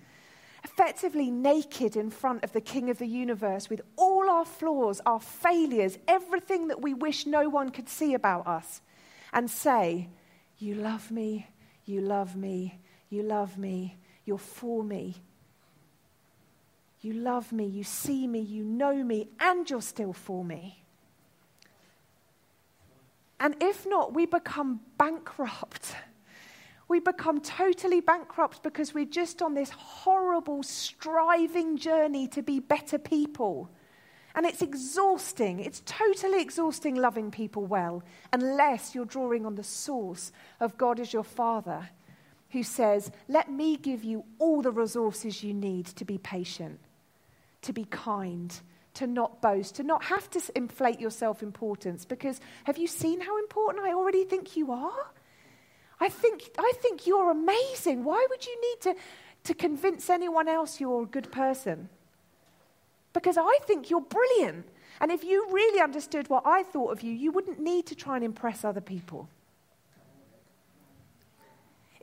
effectively 0.64 1.30
naked 1.30 1.96
in 1.96 2.10
front 2.10 2.44
of 2.44 2.52
the 2.52 2.62
King 2.62 2.90
of 2.90 2.98
the 2.98 3.08
universe 3.08 3.70
with 3.70 3.82
all 3.96 4.30
our 4.30 4.46
flaws, 4.46 5.00
our 5.06 5.20
failures, 5.20 5.98
everything 6.08 6.68
that 6.70 6.82
we 6.82 6.94
wish 6.94 7.26
no 7.26 7.50
one 7.50 7.70
could 7.70 7.88
see 7.88 8.14
about 8.14 8.48
us, 8.48 8.82
and 9.32 9.50
say, 9.50 10.10
You 10.58 10.76
love 10.76 11.12
me, 11.12 11.48
you 11.86 12.02
love 12.02 12.36
me, 12.36 12.80
you 13.10 13.22
love 13.22 13.58
me, 13.58 13.98
you're 14.26 14.38
for 14.38 14.84
me. 14.84 15.16
You 17.02 17.14
love 17.14 17.52
me, 17.52 17.68
you 17.68 17.84
see 17.84 18.26
me, 18.26 18.40
you 18.40 18.64
know 18.64 19.04
me, 19.04 19.30
and 19.40 19.70
you're 19.70 19.82
still 19.82 20.14
for 20.14 20.44
me. 20.44 20.85
And 23.40 23.56
if 23.62 23.86
not, 23.86 24.14
we 24.14 24.26
become 24.26 24.80
bankrupt. 24.98 25.96
We 26.88 27.00
become 27.00 27.42
totally 27.42 28.00
bankrupt 28.00 28.62
because 28.64 28.94
we're 28.94 29.06
just 29.06 29.42
on 29.42 29.56
this 29.56 29.72
horrible, 29.72 30.64
striving 30.64 31.78
journey 31.78 32.28
to 32.30 32.42
be 32.42 32.60
better 32.60 32.98
people. 32.98 33.70
And 34.36 34.46
it's 34.46 34.62
exhausting. 34.62 35.60
It's 35.60 35.82
totally 35.86 36.42
exhausting 36.42 36.96
loving 36.96 37.32
people 37.32 37.66
well, 37.66 38.04
unless 38.34 38.94
you're 38.94 39.06
drawing 39.06 39.46
on 39.46 39.56
the 39.56 39.64
source 39.64 40.32
of 40.60 40.78
God 40.78 41.00
as 41.00 41.14
your 41.14 41.24
Father, 41.24 41.90
who 42.52 42.62
says, 42.62 43.12
Let 43.28 43.50
me 43.50 43.78
give 43.78 44.04
you 44.04 44.26
all 44.38 44.62
the 44.62 44.72
resources 44.72 45.44
you 45.44 45.54
need 45.54 45.88
to 45.88 46.06
be 46.06 46.18
patient, 46.18 46.80
to 47.64 47.74
be 47.74 47.86
kind, 47.86 48.60
to 48.96 49.08
not 49.08 49.42
boast, 49.42 49.76
to 49.76 49.84
not 49.84 50.04
have 50.06 50.30
to 50.32 50.42
inflate 50.56 51.00
your 51.00 51.12
self 51.12 51.44
importance. 51.44 52.06
Because 52.06 52.40
have 52.64 52.78
you 52.78 52.88
seen 52.88 53.22
how 53.22 53.38
important 53.40 53.86
I 53.86 53.94
already 53.94 54.24
think 54.26 54.56
you 54.58 54.72
are? 54.72 55.12
I 56.00 56.10
think, 56.10 56.50
I 56.58 56.74
think 56.82 57.08
you're 57.08 57.32
amazing. 57.32 58.04
Why 58.04 58.26
would 58.30 58.46
you 58.46 58.62
need 58.62 58.82
to, 58.82 58.96
to 59.46 59.54
convince 59.54 60.10
anyone 60.10 60.48
else 60.48 60.80
you're 60.80 61.04
a 61.04 61.06
good 61.06 61.32
person? 61.32 61.90
Because 63.14 63.38
I 63.38 63.60
think 63.64 63.90
you're 63.90 64.02
brilliant. 64.02 64.68
And 65.00 65.12
if 65.12 65.24
you 65.24 65.48
really 65.52 65.82
understood 65.82 66.30
what 66.30 66.44
I 66.46 66.64
thought 66.64 66.92
of 66.92 67.02
you, 67.02 67.14
you 67.14 67.32
wouldn't 67.32 67.60
need 67.60 67.86
to 67.88 67.96
try 67.96 68.16
and 68.16 68.26
impress 68.26 68.66
other 68.66 68.82
people. 68.82 69.30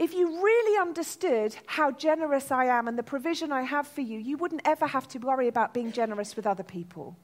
If 0.02 0.14
you 0.14 0.42
really 0.42 0.80
understood 0.80 1.54
how 1.64 1.92
generous 1.92 2.50
I 2.50 2.64
am 2.64 2.88
and 2.88 2.98
the 2.98 3.04
provision 3.04 3.52
I 3.52 3.62
have 3.62 3.86
for 3.86 4.00
you, 4.00 4.18
you 4.18 4.36
wouldn't 4.36 4.62
ever 4.64 4.84
have 4.84 5.06
to 5.10 5.20
worry 5.20 5.46
about 5.46 5.72
being 5.72 5.92
generous 5.92 6.34
with 6.34 6.44
other 6.44 6.64
people. 6.64 7.16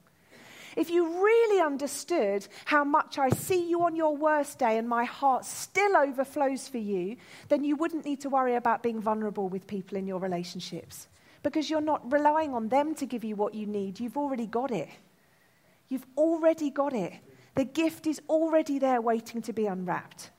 If 0.77 0.89
you 0.89 1.21
really 1.21 1.61
understood 1.61 2.47
how 2.63 2.85
much 2.85 3.19
I 3.19 3.31
see 3.31 3.69
you 3.69 3.83
on 3.83 3.97
your 3.97 4.15
worst 4.15 4.59
day 4.59 4.77
and 4.77 4.87
my 4.87 5.03
heart 5.03 5.43
still 5.43 5.97
overflows 5.97 6.69
for 6.69 6.77
you, 6.77 7.17
then 7.49 7.65
you 7.65 7.75
wouldn't 7.75 8.05
need 8.05 8.21
to 8.21 8.29
worry 8.29 8.55
about 8.55 8.81
being 8.81 9.01
vulnerable 9.01 9.49
with 9.49 9.67
people 9.67 9.97
in 9.97 10.07
your 10.07 10.19
relationships 10.19 11.09
because 11.43 11.69
you're 11.69 11.81
not 11.81 12.09
relying 12.09 12.53
on 12.53 12.69
them 12.69 12.95
to 12.95 13.05
give 13.05 13.25
you 13.25 13.35
what 13.35 13.53
you 13.53 13.65
need. 13.65 13.99
You've 13.99 14.15
already 14.15 14.45
got 14.45 14.71
it. 14.71 14.87
You've 15.89 16.07
already 16.15 16.69
got 16.69 16.93
it. 16.93 17.11
The 17.55 17.65
gift 17.65 18.07
is 18.07 18.21
already 18.29 18.79
there 18.79 19.01
waiting 19.01 19.41
to 19.41 19.51
be 19.51 19.65
unwrapped. 19.65 20.29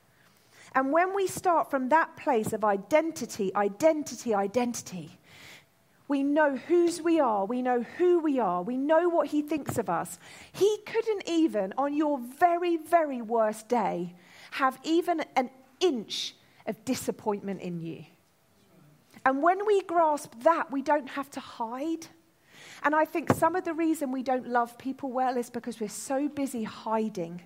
And 0.74 0.92
when 0.92 1.14
we 1.14 1.26
start 1.26 1.70
from 1.70 1.88
that 1.88 2.16
place 2.16 2.52
of 2.52 2.64
identity, 2.64 3.54
identity, 3.54 4.34
identity, 4.34 5.18
we 6.06 6.22
know 6.22 6.56
whose 6.56 7.00
we 7.00 7.20
are. 7.20 7.44
We 7.44 7.62
know 7.62 7.82
who 7.82 8.18
we 8.18 8.40
are. 8.40 8.62
We 8.62 8.76
know 8.76 9.08
what 9.08 9.28
He 9.28 9.42
thinks 9.42 9.78
of 9.78 9.88
us. 9.88 10.18
He 10.52 10.78
couldn't 10.86 11.28
even, 11.28 11.72
on 11.78 11.94
your 11.94 12.18
very, 12.18 12.76
very 12.76 13.22
worst 13.22 13.68
day, 13.68 14.14
have 14.52 14.78
even 14.82 15.24
an 15.36 15.50
inch 15.78 16.34
of 16.66 16.84
disappointment 16.84 17.60
in 17.60 17.80
you. 17.80 18.04
And 19.24 19.42
when 19.42 19.66
we 19.66 19.82
grasp 19.82 20.32
that, 20.42 20.72
we 20.72 20.82
don't 20.82 21.08
have 21.10 21.30
to 21.30 21.40
hide. 21.40 22.06
And 22.82 22.94
I 22.94 23.04
think 23.04 23.32
some 23.32 23.54
of 23.54 23.64
the 23.64 23.74
reason 23.74 24.10
we 24.10 24.22
don't 24.22 24.48
love 24.48 24.78
people 24.78 25.10
well 25.12 25.36
is 25.36 25.50
because 25.50 25.80
we're 25.80 25.88
so 25.88 26.28
busy 26.28 26.64
hiding. 26.64 27.42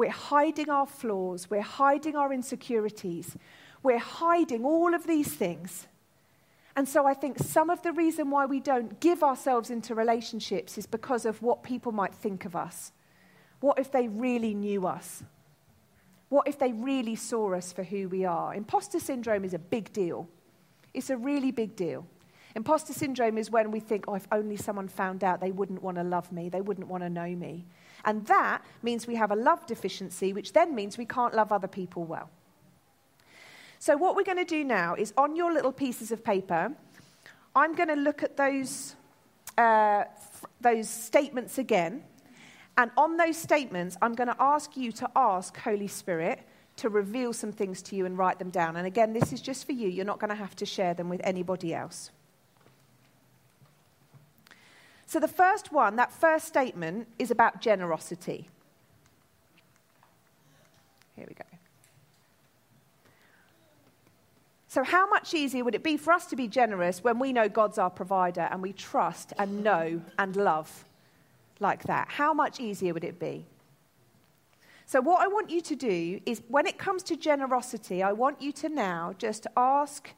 We're 0.00 0.08
hiding 0.08 0.70
our 0.70 0.86
flaws. 0.86 1.50
We're 1.50 1.60
hiding 1.60 2.16
our 2.16 2.32
insecurities. 2.32 3.36
We're 3.82 3.98
hiding 3.98 4.64
all 4.64 4.94
of 4.94 5.06
these 5.06 5.28
things. 5.28 5.88
And 6.74 6.88
so 6.88 7.06
I 7.06 7.12
think 7.12 7.38
some 7.38 7.68
of 7.68 7.82
the 7.82 7.92
reason 7.92 8.30
why 8.30 8.46
we 8.46 8.60
don't 8.60 8.98
give 9.00 9.22
ourselves 9.22 9.68
into 9.68 9.94
relationships 9.94 10.78
is 10.78 10.86
because 10.86 11.26
of 11.26 11.42
what 11.42 11.62
people 11.62 11.92
might 11.92 12.14
think 12.14 12.46
of 12.46 12.56
us. 12.56 12.92
What 13.60 13.78
if 13.78 13.92
they 13.92 14.08
really 14.08 14.54
knew 14.54 14.86
us? 14.86 15.22
What 16.30 16.48
if 16.48 16.58
they 16.58 16.72
really 16.72 17.14
saw 17.14 17.52
us 17.52 17.70
for 17.70 17.82
who 17.82 18.08
we 18.08 18.24
are? 18.24 18.54
Imposter 18.54 19.00
syndrome 19.00 19.44
is 19.44 19.52
a 19.52 19.58
big 19.58 19.92
deal. 19.92 20.26
It's 20.94 21.10
a 21.10 21.16
really 21.18 21.50
big 21.50 21.76
deal. 21.76 22.06
Imposter 22.56 22.94
syndrome 22.94 23.36
is 23.36 23.50
when 23.50 23.70
we 23.70 23.80
think, 23.80 24.06
oh, 24.08 24.14
if 24.14 24.26
only 24.32 24.56
someone 24.56 24.88
found 24.88 25.22
out, 25.22 25.42
they 25.42 25.52
wouldn't 25.52 25.82
want 25.82 25.98
to 25.98 26.04
love 26.04 26.32
me, 26.32 26.48
they 26.48 26.62
wouldn't 26.62 26.88
want 26.88 27.02
to 27.02 27.10
know 27.10 27.36
me. 27.36 27.66
And 28.04 28.26
that 28.26 28.64
means 28.82 29.06
we 29.06 29.16
have 29.16 29.30
a 29.30 29.36
love 29.36 29.66
deficiency, 29.66 30.32
which 30.32 30.52
then 30.52 30.74
means 30.74 30.98
we 30.98 31.06
can't 31.06 31.34
love 31.34 31.52
other 31.52 31.68
people 31.68 32.04
well. 32.04 32.30
So, 33.78 33.96
what 33.96 34.14
we're 34.14 34.24
going 34.24 34.38
to 34.38 34.44
do 34.44 34.62
now 34.62 34.94
is 34.94 35.12
on 35.16 35.36
your 35.36 35.52
little 35.52 35.72
pieces 35.72 36.12
of 36.12 36.22
paper, 36.22 36.72
I'm 37.56 37.74
going 37.74 37.88
to 37.88 37.96
look 37.96 38.22
at 38.22 38.36
those, 38.36 38.94
uh, 39.56 40.04
those 40.60 40.88
statements 40.88 41.58
again. 41.58 42.04
And 42.76 42.90
on 42.96 43.16
those 43.16 43.36
statements, 43.36 43.96
I'm 44.00 44.14
going 44.14 44.28
to 44.28 44.36
ask 44.38 44.76
you 44.76 44.92
to 44.92 45.10
ask 45.16 45.56
Holy 45.56 45.88
Spirit 45.88 46.40
to 46.76 46.88
reveal 46.88 47.32
some 47.32 47.52
things 47.52 47.82
to 47.82 47.96
you 47.96 48.06
and 48.06 48.16
write 48.16 48.38
them 48.38 48.50
down. 48.50 48.76
And 48.76 48.86
again, 48.86 49.12
this 49.12 49.32
is 49.32 49.40
just 49.42 49.66
for 49.66 49.72
you. 49.72 49.88
You're 49.88 50.04
not 50.04 50.18
going 50.18 50.30
to 50.30 50.34
have 50.34 50.56
to 50.56 50.66
share 50.66 50.94
them 50.94 51.08
with 51.08 51.20
anybody 51.24 51.74
else. 51.74 52.10
So, 55.10 55.18
the 55.18 55.26
first 55.26 55.72
one, 55.72 55.96
that 55.96 56.12
first 56.12 56.46
statement, 56.46 57.08
is 57.18 57.32
about 57.32 57.60
generosity. 57.60 58.48
Here 61.16 61.26
we 61.28 61.34
go. 61.34 61.42
So, 64.68 64.84
how 64.84 65.08
much 65.08 65.34
easier 65.34 65.64
would 65.64 65.74
it 65.74 65.82
be 65.82 65.96
for 65.96 66.12
us 66.12 66.26
to 66.26 66.36
be 66.36 66.46
generous 66.46 67.02
when 67.02 67.18
we 67.18 67.32
know 67.32 67.48
God's 67.48 67.76
our 67.76 67.90
provider 67.90 68.46
and 68.52 68.62
we 68.62 68.72
trust 68.72 69.32
and 69.36 69.64
know 69.64 70.00
and 70.16 70.36
love 70.36 70.84
like 71.58 71.82
that? 71.86 72.06
How 72.08 72.32
much 72.32 72.60
easier 72.60 72.94
would 72.94 73.02
it 73.02 73.18
be? 73.18 73.44
So, 74.86 75.00
what 75.00 75.22
I 75.22 75.26
want 75.26 75.50
you 75.50 75.60
to 75.60 75.74
do 75.74 76.20
is 76.24 76.40
when 76.46 76.68
it 76.68 76.78
comes 76.78 77.02
to 77.02 77.16
generosity, 77.16 78.00
I 78.04 78.12
want 78.12 78.40
you 78.40 78.52
to 78.52 78.68
now 78.68 79.16
just 79.18 79.48
ask 79.56 80.08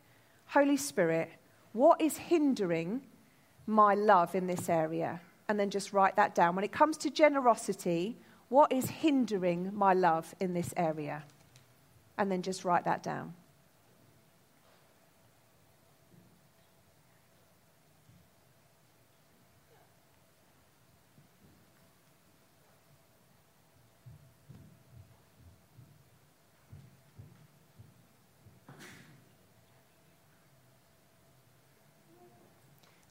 Holy 0.48 0.76
Spirit, 0.76 1.30
what 1.72 1.98
is 1.98 2.18
hindering 2.18 3.00
my 3.66 3.94
love 3.94 4.34
in 4.34 4.46
this 4.46 4.68
area. 4.68 5.20
And 5.48 5.58
then 5.58 5.70
just 5.70 5.92
write 5.92 6.16
that 6.16 6.34
down. 6.34 6.56
When 6.56 6.64
it 6.64 6.72
comes 6.72 6.96
to 6.98 7.10
generosity, 7.10 8.16
what 8.48 8.72
is 8.72 8.88
hindering 8.88 9.70
my 9.74 9.94
love 9.94 10.34
in 10.40 10.54
this 10.54 10.72
area? 10.76 11.24
And 12.18 12.30
then 12.30 12.42
just 12.42 12.64
write 12.64 12.84
that 12.84 13.02
down. 13.02 13.34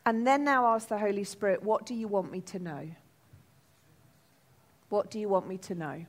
And 0.06 0.26
then 0.26 0.44
now 0.44 0.66
ask 0.68 0.88
the 0.88 0.98
Holy 0.98 1.24
Spirit, 1.24 1.62
what 1.64 1.86
do 1.86 1.94
you 1.94 2.08
want 2.08 2.32
me 2.32 2.42
to 2.42 2.60
know? 2.60 2.90
What 4.90 5.12
do 5.12 5.20
you 5.20 5.30
want 5.30 5.48
me 5.48 5.58
to 5.60 5.76
know? 5.76 6.06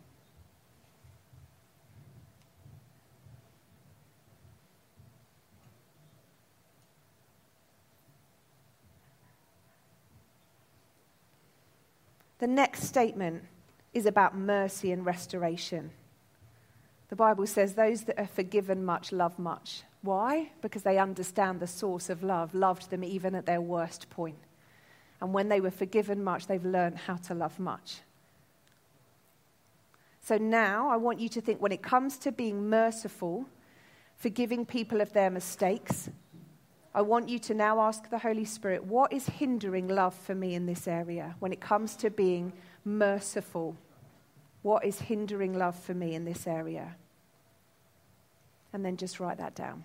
The 12.38 12.48
next 12.48 12.82
statement 12.82 13.44
is 13.94 14.04
about 14.04 14.36
mercy 14.36 14.90
and 14.90 15.06
restoration. 15.06 15.92
The 17.12 17.16
Bible 17.16 17.46
says, 17.46 17.74
Those 17.74 18.04
that 18.04 18.18
are 18.18 18.26
forgiven 18.26 18.86
much 18.86 19.12
love 19.12 19.38
much. 19.38 19.82
Why? 20.00 20.50
Because 20.62 20.82
they 20.82 20.96
understand 20.96 21.60
the 21.60 21.66
source 21.66 22.08
of 22.08 22.22
love, 22.22 22.54
loved 22.54 22.88
them 22.88 23.04
even 23.04 23.34
at 23.34 23.44
their 23.44 23.60
worst 23.60 24.08
point. 24.08 24.38
And 25.20 25.34
when 25.34 25.50
they 25.50 25.60
were 25.60 25.70
forgiven 25.70 26.24
much, 26.24 26.46
they've 26.46 26.64
learned 26.64 26.96
how 26.96 27.16
to 27.16 27.34
love 27.34 27.58
much. 27.58 28.00
So 30.22 30.38
now 30.38 30.88
I 30.88 30.96
want 30.96 31.20
you 31.20 31.28
to 31.28 31.42
think 31.42 31.60
when 31.60 31.70
it 31.70 31.82
comes 31.82 32.16
to 32.16 32.32
being 32.32 32.70
merciful, 32.70 33.44
forgiving 34.16 34.64
people 34.64 35.02
of 35.02 35.12
their 35.12 35.28
mistakes, 35.28 36.08
I 36.94 37.02
want 37.02 37.28
you 37.28 37.38
to 37.40 37.52
now 37.52 37.78
ask 37.82 38.08
the 38.08 38.20
Holy 38.20 38.46
Spirit, 38.46 38.84
what 38.84 39.12
is 39.12 39.26
hindering 39.26 39.86
love 39.86 40.14
for 40.14 40.34
me 40.34 40.54
in 40.54 40.64
this 40.64 40.88
area 40.88 41.36
when 41.40 41.52
it 41.52 41.60
comes 41.60 41.94
to 41.96 42.08
being 42.08 42.54
merciful? 42.86 43.76
What 44.62 44.86
is 44.86 44.98
hindering 44.98 45.52
love 45.52 45.78
for 45.78 45.92
me 45.92 46.14
in 46.14 46.24
this 46.24 46.46
area? 46.46 46.96
And 48.72 48.84
then 48.84 48.96
just 48.96 49.20
write 49.20 49.38
that 49.38 49.54
down. 49.54 49.84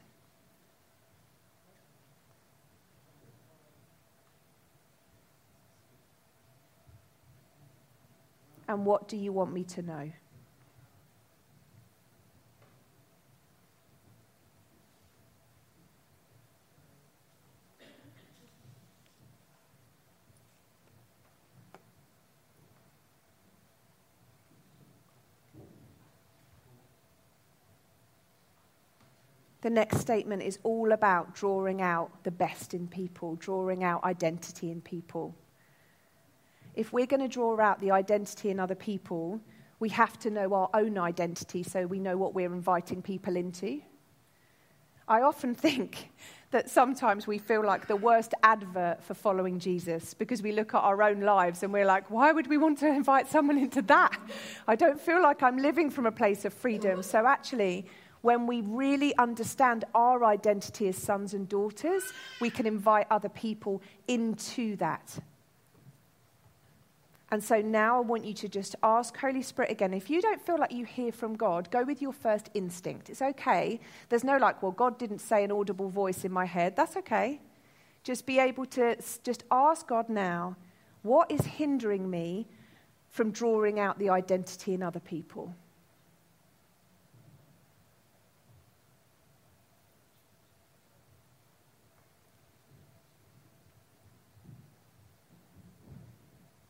And 8.67 8.85
what 8.85 9.07
do 9.07 9.17
you 9.17 9.31
want 9.31 9.53
me 9.53 9.63
to 9.63 9.81
know? 9.81 10.11
The 29.67 29.73
next 29.73 29.97
statement 29.97 30.43
is 30.43 30.59
all 30.63 30.93
about 30.93 31.35
drawing 31.35 31.81
out 31.81 32.23
the 32.23 32.31
best 32.31 32.73
in 32.73 32.87
people, 32.87 33.35
drawing 33.35 33.83
out 33.83 34.01
identity 34.05 34.71
in 34.71 34.79
people. 34.79 35.35
If 36.73 36.93
we're 36.93 37.05
going 37.05 37.19
to 37.19 37.27
draw 37.27 37.59
out 37.59 37.81
the 37.81 37.91
identity 37.91 38.49
in 38.49 38.61
other 38.61 38.75
people, 38.75 39.41
we 39.81 39.89
have 39.89 40.17
to 40.19 40.29
know 40.29 40.53
our 40.53 40.69
own 40.73 40.97
identity 40.97 41.63
so 41.63 41.85
we 41.85 41.99
know 41.99 42.15
what 42.15 42.33
we're 42.33 42.53
inviting 42.53 43.01
people 43.01 43.35
into. 43.35 43.81
I 45.05 45.19
often 45.19 45.53
think 45.65 46.11
that 46.51 46.69
sometimes 46.69 47.27
we 47.27 47.37
feel 47.37 47.61
like 47.61 47.87
the 47.87 47.97
worst 47.97 48.33
advert 48.43 49.03
for 49.03 49.15
following 49.15 49.59
Jesus 49.59 50.13
because 50.13 50.41
we 50.41 50.53
look 50.53 50.75
at 50.75 50.79
our 50.79 51.03
own 51.03 51.19
lives 51.19 51.61
and 51.61 51.73
we're 51.73 51.85
like, 51.85 52.09
why 52.09 52.31
would 52.31 52.47
we 52.47 52.57
want 52.57 52.79
to 52.79 52.87
invite 52.87 53.27
someone 53.27 53.57
into 53.57 53.81
that? 53.81 54.17
I 54.65 54.77
don't 54.77 54.97
feel 54.97 55.21
like 55.21 55.43
I'm 55.43 55.57
living 55.57 55.89
from 55.89 56.05
a 56.05 56.11
place 56.13 56.45
of 56.45 56.53
freedom. 56.53 57.03
So 57.03 57.27
actually, 57.27 57.85
when 58.27 58.45
we 58.45 58.59
really 58.59 59.15
understand 59.15 59.85
our 59.95 60.25
identity 60.25 60.89
as 60.89 60.97
sons 60.97 61.33
and 61.33 61.47
daughters, 61.47 62.03
we 62.41 62.49
can 62.49 62.65
invite 62.67 63.07
other 63.09 63.29
people 63.29 63.81
into 64.09 64.75
that. 64.75 65.17
And 67.31 67.41
so 67.41 67.61
now 67.61 67.95
I 67.95 68.01
want 68.01 68.25
you 68.25 68.33
to 68.33 68.49
just 68.49 68.75
ask 68.83 69.15
Holy 69.15 69.41
Spirit 69.41 69.71
again. 69.71 69.93
If 69.93 70.09
you 70.09 70.21
don't 70.21 70.41
feel 70.45 70.57
like 70.57 70.73
you 70.73 70.83
hear 70.83 71.13
from 71.13 71.37
God, 71.37 71.71
go 71.71 71.85
with 71.85 72.01
your 72.01 72.11
first 72.11 72.49
instinct. 72.53 73.09
It's 73.09 73.21
okay. 73.21 73.79
There's 74.09 74.25
no 74.25 74.35
like, 74.35 74.61
well, 74.61 74.73
God 74.73 74.99
didn't 74.99 75.19
say 75.19 75.45
an 75.45 75.51
audible 75.53 75.87
voice 75.87 76.25
in 76.25 76.31
my 76.33 76.43
head. 76.43 76.75
That's 76.75 76.97
okay. 76.97 77.39
Just 78.03 78.25
be 78.25 78.39
able 78.39 78.65
to 78.65 78.97
just 79.23 79.45
ask 79.49 79.87
God 79.87 80.09
now, 80.09 80.57
what 81.01 81.31
is 81.31 81.45
hindering 81.45 82.09
me 82.09 82.45
from 83.07 83.31
drawing 83.31 83.79
out 83.79 83.99
the 83.99 84.09
identity 84.09 84.73
in 84.73 84.83
other 84.83 84.99
people? 84.99 85.55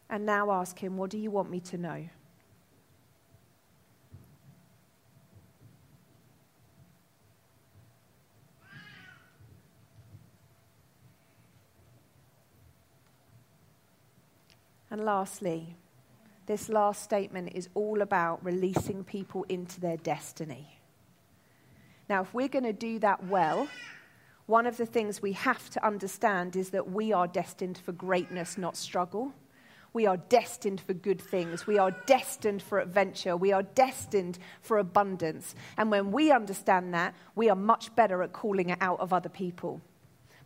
And 0.09 0.25
now 0.25 0.51
ask 0.51 0.79
Him, 0.79 0.97
What 0.97 1.09
do 1.09 1.17
you 1.17 1.31
want 1.31 1.49
me 1.49 1.59
to 1.61 1.77
know? 1.77 2.09
And 14.89 15.03
lastly, 15.03 15.75
this 16.45 16.69
last 16.69 17.03
statement 17.03 17.51
is 17.53 17.67
all 17.73 18.01
about 18.01 18.43
releasing 18.43 19.03
people 19.03 19.45
into 19.49 19.81
their 19.81 19.97
destiny. 19.97 20.79
Now, 22.09 22.21
if 22.21 22.33
we're 22.33 22.47
going 22.47 22.63
to 22.63 22.73
do 22.73 22.99
that 22.99 23.25
well, 23.25 23.67
one 24.45 24.65
of 24.65 24.77
the 24.77 24.85
things 24.85 25.21
we 25.21 25.33
have 25.33 25.69
to 25.71 25.85
understand 25.85 26.55
is 26.55 26.69
that 26.69 26.89
we 26.89 27.11
are 27.11 27.27
destined 27.27 27.77
for 27.77 27.91
greatness, 27.91 28.57
not 28.57 28.77
struggle. 28.77 29.33
We 29.93 30.05
are 30.05 30.17
destined 30.17 30.81
for 30.81 30.93
good 30.93 31.21
things. 31.21 31.65
We 31.65 31.77
are 31.77 31.91
destined 32.05 32.61
for 32.61 32.79
adventure. 32.79 33.35
We 33.35 33.51
are 33.51 33.63
destined 33.63 34.37
for 34.61 34.77
abundance. 34.77 35.55
And 35.77 35.89
when 35.89 36.11
we 36.11 36.31
understand 36.31 36.93
that, 36.93 37.15
we 37.35 37.49
are 37.49 37.55
much 37.55 37.95
better 37.95 38.21
at 38.23 38.33
calling 38.33 38.69
it 38.69 38.77
out 38.81 38.99
of 38.99 39.13
other 39.13 39.29
people. 39.29 39.81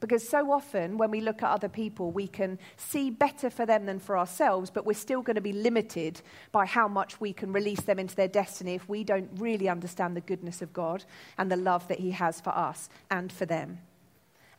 Because 0.01 0.27
so 0.27 0.51
often, 0.51 0.97
when 0.97 1.12
we 1.12 1.21
look 1.21 1.43
at 1.43 1.51
other 1.51 1.69
people, 1.69 2.12
we 2.12 2.27
can 2.27 2.58
see 2.75 3.12
better 3.12 3.51
for 3.51 3.67
them 3.67 3.86
than 3.86 3.99
for 3.99 4.17
ourselves, 4.17 4.71
but 4.71 4.84
we're 4.84 4.93
still 4.93 5.21
going 5.21 5.36
to 5.36 5.41
be 5.41 5.54
limited 5.54 6.21
by 6.51 6.65
how 6.65 6.88
much 6.88 7.21
we 7.21 7.32
can 7.34 7.54
release 7.54 7.82
them 7.82 7.99
into 7.99 8.15
their 8.15 8.27
destiny 8.27 8.73
if 8.73 8.89
we 8.89 9.04
don't 9.04 9.30
really 9.38 9.69
understand 9.69 10.17
the 10.17 10.21
goodness 10.21 10.63
of 10.63 10.73
God 10.73 11.06
and 11.38 11.51
the 11.51 11.56
love 11.56 11.88
that 11.88 11.99
He 11.99 12.12
has 12.12 12.41
for 12.41 12.49
us 12.49 12.89
and 13.12 13.32
for 13.32 13.45
them. 13.45 13.77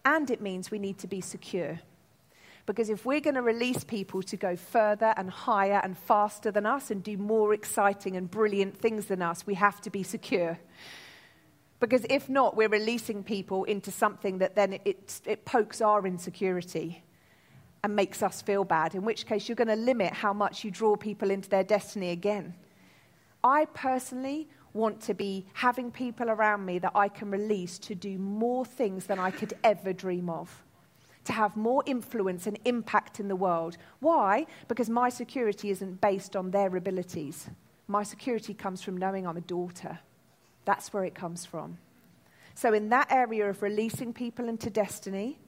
And 0.05 0.31
it 0.31 0.41
means 0.41 0.71
we 0.71 0.79
need 0.79 0.99
to 0.99 1.09
be 1.09 1.21
secure. 1.21 1.81
Because 2.65 2.91
if 2.91 3.05
we're 3.05 3.21
going 3.21 3.35
to 3.35 3.43
release 3.43 3.83
people 3.83 4.23
to 4.23 4.37
go 4.37 4.55
further 4.55 5.13
and 5.17 5.29
higher 5.29 5.81
and 5.83 5.99
faster 5.99 6.51
than 6.51 6.65
us 6.65 6.91
and 6.91 7.03
do 7.03 7.17
more 7.17 7.53
exciting 7.53 8.17
and 8.17 8.31
brilliant 8.31 8.79
things 8.79 9.07
than 9.07 9.21
us, 9.21 9.47
we 9.47 9.55
have 9.55 9.81
to 9.81 9.91
be 9.91 10.03
secure. 10.03 10.59
Because 11.81 12.07
if 12.09 12.29
not, 12.29 12.57
we're 12.57 12.69
releasing 12.69 13.25
people 13.25 13.65
into 13.65 13.91
something 13.91 14.39
that 14.39 14.55
then 14.55 14.75
it, 14.85 15.21
it 15.27 15.45
pokes 15.45 15.81
our 15.81 16.07
insecurity 16.07 17.03
and 17.83 17.97
makes 17.97 18.23
us 18.23 18.41
feel 18.41 18.63
bad, 18.63 18.95
in 18.95 19.05
which 19.05 19.27
case 19.27 19.49
you're 19.49 19.57
going 19.57 19.67
to 19.67 19.75
limit 19.75 20.13
how 20.13 20.33
much 20.33 20.63
you 20.63 20.71
draw 20.71 20.95
people 20.95 21.33
into 21.33 21.49
their 21.49 21.65
destiny 21.65 22.11
again. 22.11 22.55
I 23.43 23.65
personally 23.75 24.49
want 24.73 25.01
to 25.03 25.15
be 25.15 25.47
having 25.55 25.91
people 25.91 26.31
around 26.31 26.65
me 26.65 26.79
that 26.79 26.93
I 26.95 27.09
can 27.09 27.33
release 27.33 27.81
to 27.81 27.97
do 27.97 28.17
more 28.19 28.65
things 28.65 29.07
than 29.07 29.19
I 29.19 29.33
could 29.33 29.55
ever 29.65 29.93
dream 29.93 30.31
of 30.31 30.63
to 31.25 31.33
have 31.33 31.57
more 31.57 31.83
influence 31.87 32.47
and 32.47 32.59
impact 32.65 33.21
in 33.21 33.29
the 33.29 33.37
world. 33.37 33.77
Why? 34.01 34.47
Because 34.69 34.91
my 34.91 35.09
security 35.09 35.71
isn't 35.71 36.01
based 36.01 36.35
on 36.35 36.51
their 36.51 36.75
abilities. 36.77 37.49
My 37.87 38.03
security 38.03 38.55
comes 38.55 38.83
from 38.83 38.97
knowing 38.97 39.27
I'm 39.27 39.37
a 39.37 39.43
daughter. 39.43 39.99
That's 40.65 40.93
where 40.93 41.05
it 41.05 41.15
comes 41.15 41.45
from. 41.45 41.79
So, 42.55 42.73
in 42.75 42.91
that 42.91 43.11
area 43.11 43.49
of 43.49 43.63
releasing 43.63 44.13
people 44.13 44.49
into 44.49 44.71
destiny, 44.71 45.39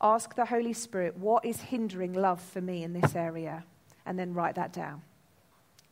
ask 0.00 0.34
the 0.34 0.44
Holy 0.44 0.72
Spirit, 0.72 1.16
what 1.16 1.44
is 1.44 1.60
hindering 1.60 2.12
love 2.12 2.40
for 2.40 2.60
me 2.60 2.82
in 2.82 2.92
this 2.92 3.14
area? 3.14 3.64
And 4.06 4.18
then 4.18 4.34
write 4.34 4.54
that 4.56 4.72
down. 4.72 5.02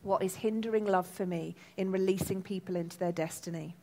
What 0.02 0.22
is 0.22 0.36
hindering 0.36 0.86
love 0.86 1.06
for 1.06 1.26
me 1.26 1.56
in 1.76 1.90
releasing 1.90 2.42
people 2.42 2.76
into 2.76 2.98
their 2.98 3.12
destiny? 3.12 3.76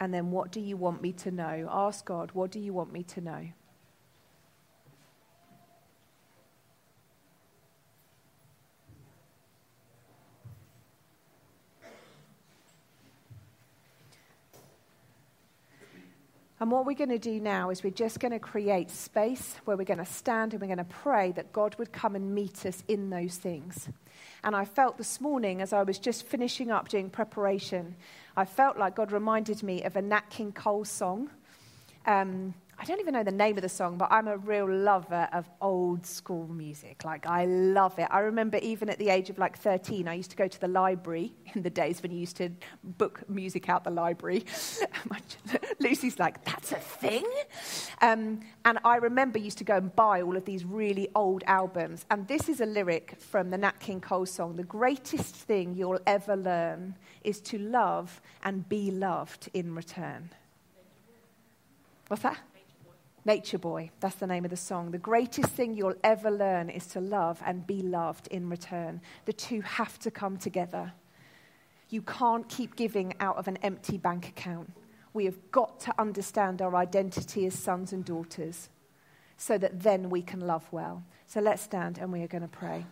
And 0.00 0.14
then, 0.14 0.30
what 0.30 0.52
do 0.52 0.60
you 0.60 0.76
want 0.76 1.02
me 1.02 1.12
to 1.12 1.30
know? 1.30 1.68
Ask 1.70 2.04
God, 2.04 2.30
what 2.32 2.50
do 2.50 2.60
you 2.60 2.72
want 2.72 2.92
me 2.92 3.02
to 3.04 3.20
know? 3.20 3.48
And 16.68 16.72
what 16.74 16.84
we're 16.84 16.92
going 16.92 17.08
to 17.08 17.18
do 17.18 17.40
now 17.40 17.70
is 17.70 17.82
we're 17.82 17.88
just 17.88 18.20
going 18.20 18.32
to 18.32 18.38
create 18.38 18.90
space 18.90 19.56
where 19.64 19.74
we're 19.74 19.84
going 19.84 20.04
to 20.04 20.04
stand 20.04 20.52
and 20.52 20.60
we're 20.60 20.66
going 20.66 20.76
to 20.76 20.84
pray 20.84 21.32
that 21.32 21.50
God 21.50 21.74
would 21.78 21.94
come 21.94 22.14
and 22.14 22.34
meet 22.34 22.66
us 22.66 22.84
in 22.88 23.08
those 23.08 23.36
things. 23.36 23.88
And 24.44 24.54
I 24.54 24.66
felt 24.66 24.98
this 24.98 25.18
morning, 25.18 25.62
as 25.62 25.72
I 25.72 25.82
was 25.82 25.98
just 25.98 26.26
finishing 26.26 26.70
up 26.70 26.90
doing 26.90 27.08
preparation, 27.08 27.96
I 28.36 28.44
felt 28.44 28.76
like 28.76 28.96
God 28.96 29.12
reminded 29.12 29.62
me 29.62 29.82
of 29.82 29.96
a 29.96 30.02
Nat 30.02 30.28
King 30.28 30.52
Cole 30.52 30.84
song. 30.84 31.30
Um, 32.08 32.54
I 32.80 32.84
don't 32.84 33.00
even 33.00 33.12
know 33.12 33.22
the 33.22 33.30
name 33.30 33.58
of 33.58 33.62
the 33.62 33.68
song, 33.68 33.98
but 33.98 34.10
I'm 34.10 34.28
a 34.28 34.38
real 34.38 34.66
lover 34.66 35.28
of 35.32 35.50
old 35.60 36.06
school 36.06 36.46
music. 36.46 37.04
Like, 37.04 37.26
I 37.26 37.44
love 37.44 37.98
it. 37.98 38.08
I 38.10 38.20
remember 38.20 38.56
even 38.58 38.88
at 38.88 38.98
the 38.98 39.10
age 39.10 39.28
of 39.28 39.36
like 39.36 39.58
13, 39.58 40.08
I 40.08 40.14
used 40.14 40.30
to 40.30 40.36
go 40.36 40.48
to 40.48 40.58
the 40.58 40.68
library 40.68 41.34
in 41.54 41.62
the 41.62 41.68
days 41.70 42.02
when 42.02 42.12
you 42.12 42.18
used 42.18 42.36
to 42.36 42.50
book 42.82 43.28
music 43.28 43.68
out 43.68 43.84
the 43.84 43.90
library. 43.90 44.46
Lucy's 45.80 46.18
like, 46.18 46.42
that's 46.46 46.72
a 46.72 46.76
thing? 46.76 47.26
Um, 48.00 48.40
and 48.64 48.78
I 48.84 48.96
remember 48.96 49.38
used 49.38 49.58
to 49.58 49.64
go 49.64 49.76
and 49.76 49.94
buy 49.94 50.22
all 50.22 50.36
of 50.36 50.46
these 50.46 50.64
really 50.64 51.08
old 51.14 51.44
albums. 51.46 52.06
And 52.10 52.26
this 52.26 52.48
is 52.48 52.62
a 52.62 52.66
lyric 52.66 53.16
from 53.20 53.50
the 53.50 53.58
Nat 53.58 53.80
King 53.80 54.00
Cole 54.00 54.24
song 54.24 54.56
The 54.56 54.64
greatest 54.64 55.34
thing 55.34 55.74
you'll 55.74 56.00
ever 56.06 56.36
learn 56.36 56.96
is 57.22 57.40
to 57.42 57.58
love 57.58 58.22
and 58.44 58.66
be 58.66 58.92
loved 58.92 59.50
in 59.52 59.74
return. 59.74 60.30
What's 62.08 62.22
that? 62.24 62.38
Nature 63.24 63.58
Boy, 63.58 63.90
that's 64.00 64.16
the 64.16 64.26
name 64.26 64.44
of 64.44 64.50
the 64.50 64.56
song. 64.56 64.90
The 64.90 64.98
greatest 64.98 65.50
thing 65.50 65.76
you'll 65.76 65.94
ever 66.02 66.30
learn 66.30 66.70
is 66.70 66.86
to 66.88 67.00
love 67.00 67.42
and 67.44 67.66
be 67.66 67.82
loved 67.82 68.26
in 68.28 68.48
return. 68.48 69.00
The 69.26 69.32
two 69.32 69.60
have 69.60 69.98
to 70.00 70.10
come 70.10 70.36
together. 70.36 70.92
You 71.90 72.02
can't 72.02 72.48
keep 72.48 72.76
giving 72.76 73.14
out 73.20 73.36
of 73.36 73.48
an 73.48 73.58
empty 73.58 73.98
bank 73.98 74.28
account. 74.28 74.72
We 75.12 75.26
have 75.26 75.50
got 75.50 75.80
to 75.80 75.94
understand 75.98 76.62
our 76.62 76.74
identity 76.76 77.46
as 77.46 77.54
sons 77.54 77.92
and 77.92 78.04
daughters. 78.04 78.68
so 79.38 79.56
that 79.56 79.80
then 79.82 80.10
we 80.10 80.20
can 80.20 80.40
love 80.40 80.66
well. 80.72 81.02
So 81.26 81.40
let's 81.40 81.62
stand 81.62 81.98
and 81.98 82.12
we 82.12 82.22
are 82.22 82.26
going 82.26 82.42
to 82.42 82.48
pray. 82.48 82.84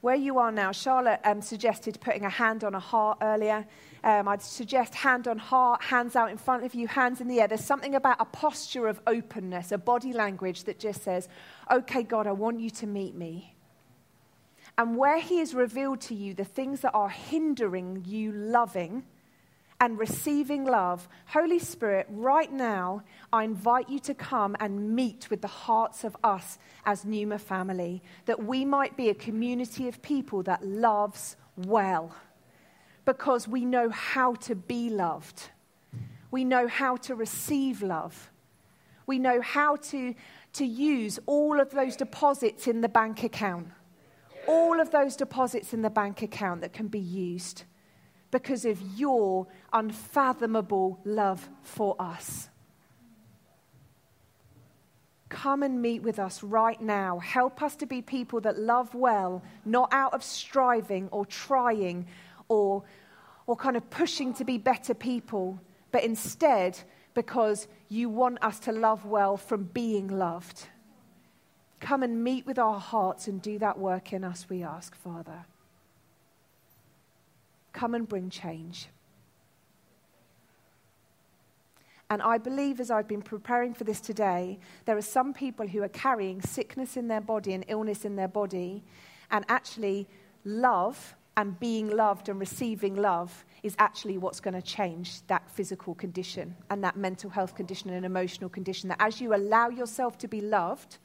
Where 0.00 0.16
you 0.16 0.38
are 0.38 0.50
now, 0.50 0.72
Charlotte 0.72 1.20
um, 1.24 1.40
suggested 1.40 1.98
putting 2.00 2.24
a 2.24 2.30
hand 2.30 2.64
on 2.64 2.74
a 2.74 2.80
heart 2.80 3.18
earlier. 3.22 3.66
Um, 4.04 4.28
I'd 4.28 4.42
suggest 4.42 4.94
hand 4.94 5.26
on 5.26 5.38
heart, 5.38 5.82
hands 5.82 6.14
out 6.14 6.30
in 6.30 6.36
front 6.36 6.62
of 6.64 6.74
you, 6.74 6.86
hands 6.86 7.22
in 7.22 7.26
the 7.26 7.40
air. 7.40 7.48
There's 7.48 7.64
something 7.64 7.94
about 7.94 8.20
a 8.20 8.26
posture 8.26 8.86
of 8.86 9.00
openness, 9.06 9.72
a 9.72 9.78
body 9.78 10.12
language 10.12 10.64
that 10.64 10.78
just 10.78 11.02
says, 11.02 11.26
Okay, 11.72 12.02
God, 12.02 12.26
I 12.26 12.32
want 12.32 12.60
you 12.60 12.68
to 12.68 12.86
meet 12.86 13.14
me. 13.14 13.56
And 14.76 14.98
where 14.98 15.18
He 15.20 15.38
has 15.38 15.54
revealed 15.54 16.02
to 16.02 16.14
you 16.14 16.34
the 16.34 16.44
things 16.44 16.82
that 16.82 16.92
are 16.92 17.08
hindering 17.08 18.04
you 18.06 18.30
loving, 18.30 19.04
and 19.80 19.98
receiving 19.98 20.64
love, 20.64 21.08
Holy 21.26 21.58
Spirit, 21.58 22.06
right 22.08 22.52
now, 22.52 23.02
I 23.32 23.44
invite 23.44 23.88
you 23.88 23.98
to 24.00 24.14
come 24.14 24.56
and 24.60 24.94
meet 24.94 25.28
with 25.30 25.42
the 25.42 25.48
hearts 25.48 26.04
of 26.04 26.16
us 26.22 26.58
as 26.86 27.04
Numa 27.04 27.38
family, 27.38 28.02
that 28.26 28.44
we 28.44 28.64
might 28.64 28.96
be 28.96 29.08
a 29.08 29.14
community 29.14 29.88
of 29.88 30.00
people 30.00 30.42
that 30.44 30.64
loves 30.64 31.36
well, 31.56 32.14
because 33.04 33.46
we 33.46 33.64
know 33.64 33.90
how 33.90 34.34
to 34.34 34.54
be 34.54 34.90
loved. 34.90 35.50
We 36.30 36.44
know 36.44 36.66
how 36.66 36.96
to 36.96 37.14
receive 37.14 37.82
love. 37.82 38.30
We 39.06 39.18
know 39.18 39.40
how 39.40 39.76
to, 39.76 40.14
to 40.54 40.64
use 40.64 41.18
all 41.26 41.60
of 41.60 41.70
those 41.70 41.96
deposits 41.96 42.66
in 42.66 42.80
the 42.80 42.88
bank 42.88 43.22
account, 43.22 43.68
all 44.48 44.80
of 44.80 44.90
those 44.90 45.16
deposits 45.16 45.74
in 45.74 45.82
the 45.82 45.90
bank 45.90 46.22
account 46.22 46.62
that 46.62 46.72
can 46.72 46.88
be 46.88 46.98
used 46.98 47.64
because 48.30 48.64
of 48.64 48.80
your 48.96 49.46
unfathomable 49.72 50.98
love 51.04 51.48
for 51.62 51.94
us. 52.00 52.48
Come 55.28 55.62
and 55.62 55.80
meet 55.80 56.02
with 56.02 56.18
us 56.18 56.42
right 56.42 56.80
now. 56.80 57.18
Help 57.18 57.62
us 57.62 57.76
to 57.76 57.86
be 57.86 58.02
people 58.02 58.40
that 58.40 58.58
love 58.58 58.94
well, 58.94 59.42
not 59.64 59.92
out 59.92 60.14
of 60.14 60.22
striving 60.22 61.08
or 61.10 61.26
trying 61.26 62.06
or, 62.48 62.82
or 63.46 63.56
kind 63.56 63.76
of 63.76 63.88
pushing 63.90 64.34
to 64.34 64.44
be 64.44 64.58
better 64.58 64.94
people, 64.94 65.60
but 65.90 66.04
instead 66.04 66.78
because 67.14 67.68
you 67.88 68.08
want 68.08 68.42
us 68.42 68.58
to 68.60 68.72
love 68.72 69.04
well 69.04 69.36
from 69.36 69.64
being 69.64 70.08
loved. 70.08 70.66
Come 71.80 72.02
and 72.02 72.22
meet 72.24 72.46
with 72.46 72.58
our 72.58 72.80
hearts 72.80 73.28
and 73.28 73.40
do 73.40 73.58
that 73.58 73.78
work 73.78 74.12
in 74.12 74.24
us, 74.24 74.46
we 74.48 74.62
ask, 74.62 74.94
Father. 74.94 75.44
Come 77.72 77.94
and 77.94 78.08
bring 78.08 78.30
change. 78.30 78.88
And 82.10 82.22
I 82.22 82.38
believe 82.38 82.80
as 82.80 82.90
I've 82.90 83.08
been 83.08 83.22
preparing 83.22 83.74
for 83.74 83.84
this 83.84 84.00
today, 84.00 84.58
there 84.84 84.96
are 84.96 85.02
some 85.02 85.32
people 85.32 85.66
who 85.66 85.82
are 85.82 85.88
carrying 85.88 86.40
sickness 86.42 86.96
in 86.96 87.08
their 87.08 87.20
body 87.20 87.54
and 87.54 87.64
illness 87.68 88.04
in 88.04 88.16
their 88.16 88.28
body, 88.28 88.84
and 89.30 89.44
actually, 89.48 90.06
love 90.44 91.16
and 91.36 91.58
being 91.58 91.88
loved 91.90 92.28
and 92.28 92.38
receiving 92.38 92.94
love 92.94 93.44
is 93.62 93.74
actually 93.78 94.18
what's 94.18 94.40
going 94.40 94.54
to 94.54 94.62
change 94.62 95.26
that 95.26 95.48
physical 95.50 95.94
condition 95.94 96.54
and 96.70 96.82
that 96.84 96.96
mental 96.96 97.30
health 97.30 97.54
condition 97.54 97.90
and 97.90 98.06
emotional 98.06 98.48
condition. 98.48 98.88
That 98.88 99.00
as 99.00 99.20
you 99.20 99.34
allow 99.34 99.68
yourself 99.68 100.16
to 100.18 100.28
be 100.28 100.40
loved 100.40 100.98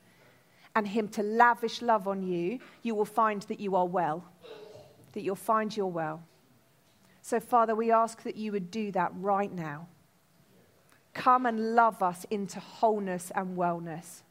and 0.75 0.87
Him 0.87 1.07
to 1.09 1.23
lavish 1.23 1.81
love 1.81 2.07
on 2.07 2.21
you, 2.21 2.59
you 2.83 2.93
will 2.93 3.05
find 3.05 3.41
that 3.43 3.59
you 3.59 3.75
are 3.75 3.87
well, 3.87 4.23
that 5.13 5.21
you'll 5.21 5.35
find 5.35 5.75
you're 5.75 5.87
well. 5.87 6.23
So, 7.21 7.39
Father, 7.39 7.75
we 7.75 7.91
ask 7.91 8.23
that 8.23 8.35
you 8.35 8.51
would 8.51 8.71
do 8.71 8.91
that 8.91 9.11
right 9.15 9.51
now. 9.51 9.87
Come 11.13 11.45
and 11.47 11.75
love 11.75 12.03
us 12.03 12.25
into 12.29 12.59
wholeness 12.59 13.31
and 13.33 13.57
wellness. 13.57 14.21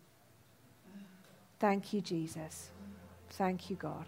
Thank 1.59 1.93
you, 1.93 2.01
Jesus. 2.01 2.71
Thank 3.31 3.69
you, 3.69 3.77
God. 3.77 4.07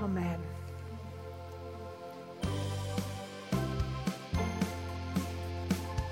Amen. 0.00 0.38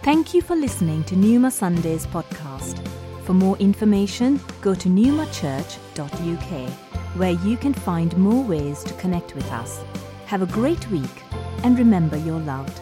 Thank 0.02 0.34
you 0.34 0.40
for 0.42 0.54
listening 0.54 1.02
to 1.04 1.16
Numa 1.16 1.50
Sundays 1.50 2.06
podcast. 2.06 2.78
For 3.24 3.34
more 3.34 3.56
information, 3.58 4.40
go 4.60 4.74
to 4.74 4.88
newmachurch.uk 4.88 6.70
where 7.16 7.32
you 7.32 7.56
can 7.56 7.72
find 7.72 8.16
more 8.18 8.44
ways 8.44 8.84
to 8.84 8.94
connect 8.94 9.34
with 9.34 9.50
us. 9.50 9.82
Have 10.26 10.42
a 10.42 10.46
great 10.46 10.88
week 10.90 11.22
and 11.64 11.78
remember 11.78 12.16
you're 12.16 12.40
loved. 12.40 12.80